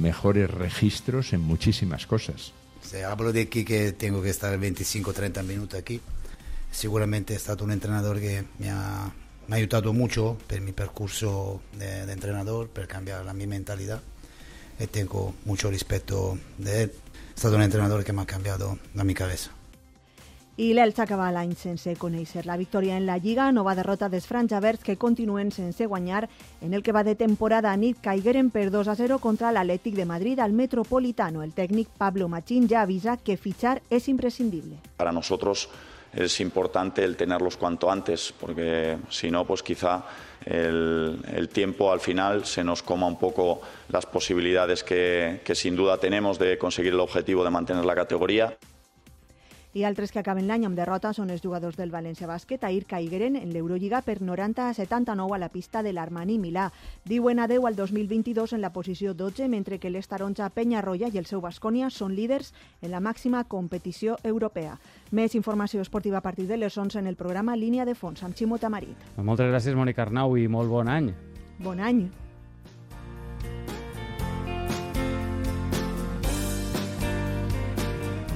mejores 0.00 0.50
registros 0.50 1.32
en 1.34 1.42
muchísimas 1.42 2.06
cosas. 2.06 2.52
Se 2.80 3.04
hablo 3.04 3.30
de 3.32 3.42
aquí 3.42 3.64
que 3.64 3.92
tengo 3.92 4.22
que 4.22 4.30
estar 4.30 4.58
25-30 4.58 5.42
minutos 5.42 5.78
aquí. 5.78 6.00
Seguramente 6.70 7.34
è 7.34 7.38
stato 7.38 7.64
un 7.64 7.72
entrenador 7.72 8.18
que 8.20 8.44
me 8.58 8.70
ha, 8.70 9.10
me 9.48 9.54
ha 9.54 9.58
aiutato 9.58 9.92
mucho 9.92 10.36
per 10.46 10.60
mi 10.60 10.72
percorso 10.72 11.60
de, 11.78 12.06
de 12.06 12.12
entrenador, 12.12 12.68
per 12.68 12.86
cambiare 12.86 13.24
la 13.24 13.32
mia 13.34 13.46
mentalità 13.46 14.00
e 14.78 14.86
tengo 14.88 15.34
mucho 15.44 15.68
rispetto 15.70 16.38
de 16.58 16.82
él. 16.82 16.92
Stato 17.36 17.56
un 17.56 17.62
entrenador 17.62 18.02
que 18.02 18.14
me 18.14 18.22
ha 18.22 18.26
cambiado 18.26 18.78
la 18.94 19.04
mi 19.04 19.12
cabeza. 19.12 19.50
I 20.56 20.70
l'Elx 20.72 21.02
acaba 21.04 21.26
l'any 21.28 21.50
sense 21.52 21.92
conèixer 22.00 22.46
la 22.48 22.56
victòria 22.56 22.96
en 22.96 23.04
la 23.04 23.18
Lliga, 23.20 23.50
nova 23.52 23.74
derrota 23.76 24.08
dels 24.08 24.24
franjaverts 24.24 24.86
que 24.86 24.96
continuen 24.96 25.50
sense 25.52 25.84
guanyar 25.84 26.30
en 26.64 26.72
el 26.72 26.82
que 26.82 26.94
va 26.96 27.02
de 27.04 27.12
temporada 27.14 27.74
a 27.74 27.76
nit 27.76 28.00
caigueren 28.00 28.48
per 28.48 28.70
2 28.72 28.88
a 28.88 28.94
0 28.96 29.18
contra 29.20 29.52
l'Atlètic 29.52 29.98
de 30.00 30.06
Madrid 30.08 30.40
al 30.40 30.56
Metropolitano. 30.56 31.42
El 31.44 31.52
tècnic 31.52 31.92
Pablo 31.98 32.30
Machín 32.32 32.70
ja 32.72 32.80
avisa 32.80 33.18
que 33.18 33.36
fichar 33.36 33.82
es 33.90 34.08
imprescindible. 34.08 34.80
Para 34.96 35.12
nosotros 35.12 35.68
es 36.14 36.40
importante 36.40 37.04
el 37.04 37.18
tenerlos 37.18 37.58
cuanto 37.58 37.90
antes, 37.90 38.32
porque 38.40 38.96
si 39.10 39.30
no, 39.30 39.44
pues 39.44 39.62
quizá 39.62 40.06
el, 40.46 41.48
tiempo 41.52 41.92
al 41.92 42.00
final 42.00 42.44
se 42.46 42.64
nos 42.64 42.82
coma 42.82 43.06
un 43.06 43.18
poco 43.18 43.60
las 43.88 44.06
posibilidades 44.06 44.82
que 44.82 45.40
sin 45.54 45.76
duda 45.76 45.98
tenemos 45.98 46.38
de 46.38 46.56
conseguir 46.56 46.92
el 46.92 47.00
objetivo 47.00 47.44
de 47.44 47.50
mantener 47.50 47.84
la 47.84 47.94
categoría. 47.94 48.56
I 49.76 49.82
altres 49.84 50.08
que 50.08 50.22
acaben 50.22 50.46
l'any 50.48 50.62
amb 50.64 50.78
derrota 50.78 51.10
són 51.12 51.28
els 51.28 51.42
jugadors 51.44 51.76
del 51.76 51.90
València 51.92 52.24
Bàsquet. 52.24 52.62
Ahir 52.64 52.86
caigueren 52.88 53.34
en 53.36 53.50
l'Eurolliga 53.52 54.00
per 54.00 54.22
90 54.24 54.70
a 54.70 54.72
79 54.72 55.36
a 55.36 55.40
la 55.42 55.50
pista 55.52 55.82
de 55.84 55.92
l'Armani 55.92 56.38
Milà. 56.40 56.70
Diuen 57.04 57.44
adeu 57.44 57.68
al 57.68 57.76
2022 57.76 58.56
en 58.56 58.64
la 58.64 58.72
posició 58.72 59.12
12, 59.12 59.50
mentre 59.52 59.76
que 59.78 59.92
l'Estaronja 59.92 60.48
Penyarroia 60.48 61.12
i 61.12 61.20
el 61.20 61.28
seu 61.28 61.44
Bascònia 61.44 61.90
són 61.92 62.16
líders 62.16 62.54
en 62.80 62.94
la 62.96 63.04
màxima 63.04 63.44
competició 63.44 64.16
europea. 64.24 64.78
Més 65.12 65.36
informació 65.36 65.84
esportiva 65.84 66.24
a 66.24 66.24
partir 66.24 66.48
de 66.48 66.56
les 66.56 66.72
11 66.72 67.04
en 67.04 67.12
el 67.12 67.20
programa 67.20 67.52
Línia 67.52 67.84
de 67.84 67.94
Fons 67.94 68.24
amb 68.24 68.32
Ximo 68.32 68.56
Tamarit. 68.56 68.96
Moltes 69.20 69.52
gràcies, 69.52 69.76
Mònica 69.76 70.08
Arnau, 70.08 70.38
i 70.40 70.48
molt 70.48 70.72
bon 70.72 70.88
any. 70.88 71.12
Bon 71.60 71.84
any! 71.84 72.06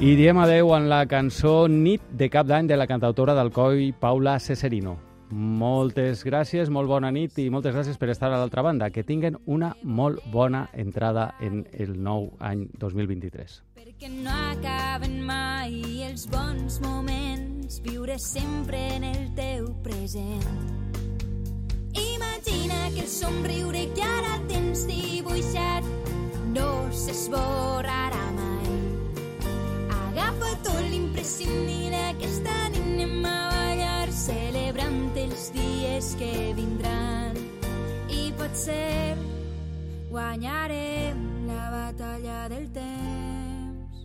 I 0.01 0.15
diem 0.17 0.39
adeu 0.41 0.71
en 0.73 0.87
la 0.89 1.03
cançó 1.05 1.67
Nit 1.69 2.01
de 2.17 2.31
cap 2.33 2.47
d'any 2.49 2.65
de 2.71 2.77
la 2.81 2.87
cantautora 2.89 3.35
d'Alcoi, 3.37 3.91
Paula 3.93 4.39
Ceserino. 4.41 4.95
Moltes 5.29 6.23
gràcies, 6.25 6.71
molt 6.73 6.89
bona 6.89 7.11
nit 7.13 7.37
i 7.37 7.51
moltes 7.53 7.75
gràcies 7.77 8.01
per 8.01 8.09
estar 8.09 8.31
a 8.31 8.39
l'altra 8.41 8.65
banda. 8.65 8.89
Que 8.89 9.05
tinguen 9.05 9.37
una 9.45 9.75
molt 9.85 10.25
bona 10.33 10.71
entrada 10.73 11.35
en 11.39 11.67
el 11.77 11.93
nou 12.01 12.31
any 12.41 12.65
2023. 12.81 13.61
que 14.01 14.09
no 14.09 14.33
acaben 14.33 15.21
mai 15.21 16.01
els 16.09 16.25
bons 16.33 16.81
moments, 16.81 17.83
viure 17.85 18.17
sempre 18.19 18.81
en 18.97 19.05
el 19.05 19.35
teu 19.37 19.69
present. 19.85 20.81
Imagina 21.93 22.89
que 22.95 23.05
el 23.05 23.13
somriure 23.13 23.85
que 23.93 24.03
ara 24.03 24.41
tens 24.49 24.87
dibuixat 24.89 25.85
no 26.57 26.89
s'esborrarà 26.89 28.25
mai. 28.33 28.80
Agafa 30.11 30.57
tot 30.65 30.83
l'imprescindible 30.91 32.01
que 32.19 32.27
esta 32.27 32.55
nit 32.73 32.83
anem 32.83 33.23
a 33.31 33.35
ballar 33.53 34.09
celebrant 34.11 35.15
els 35.23 35.45
dies 35.55 36.09
que 36.19 36.31
vindran 36.59 37.39
i 38.11 38.35
potser 38.35 39.15
guanyarem 40.11 41.23
la 41.47 41.71
batalla 41.77 42.43
del 42.51 42.67
temps. 42.75 44.01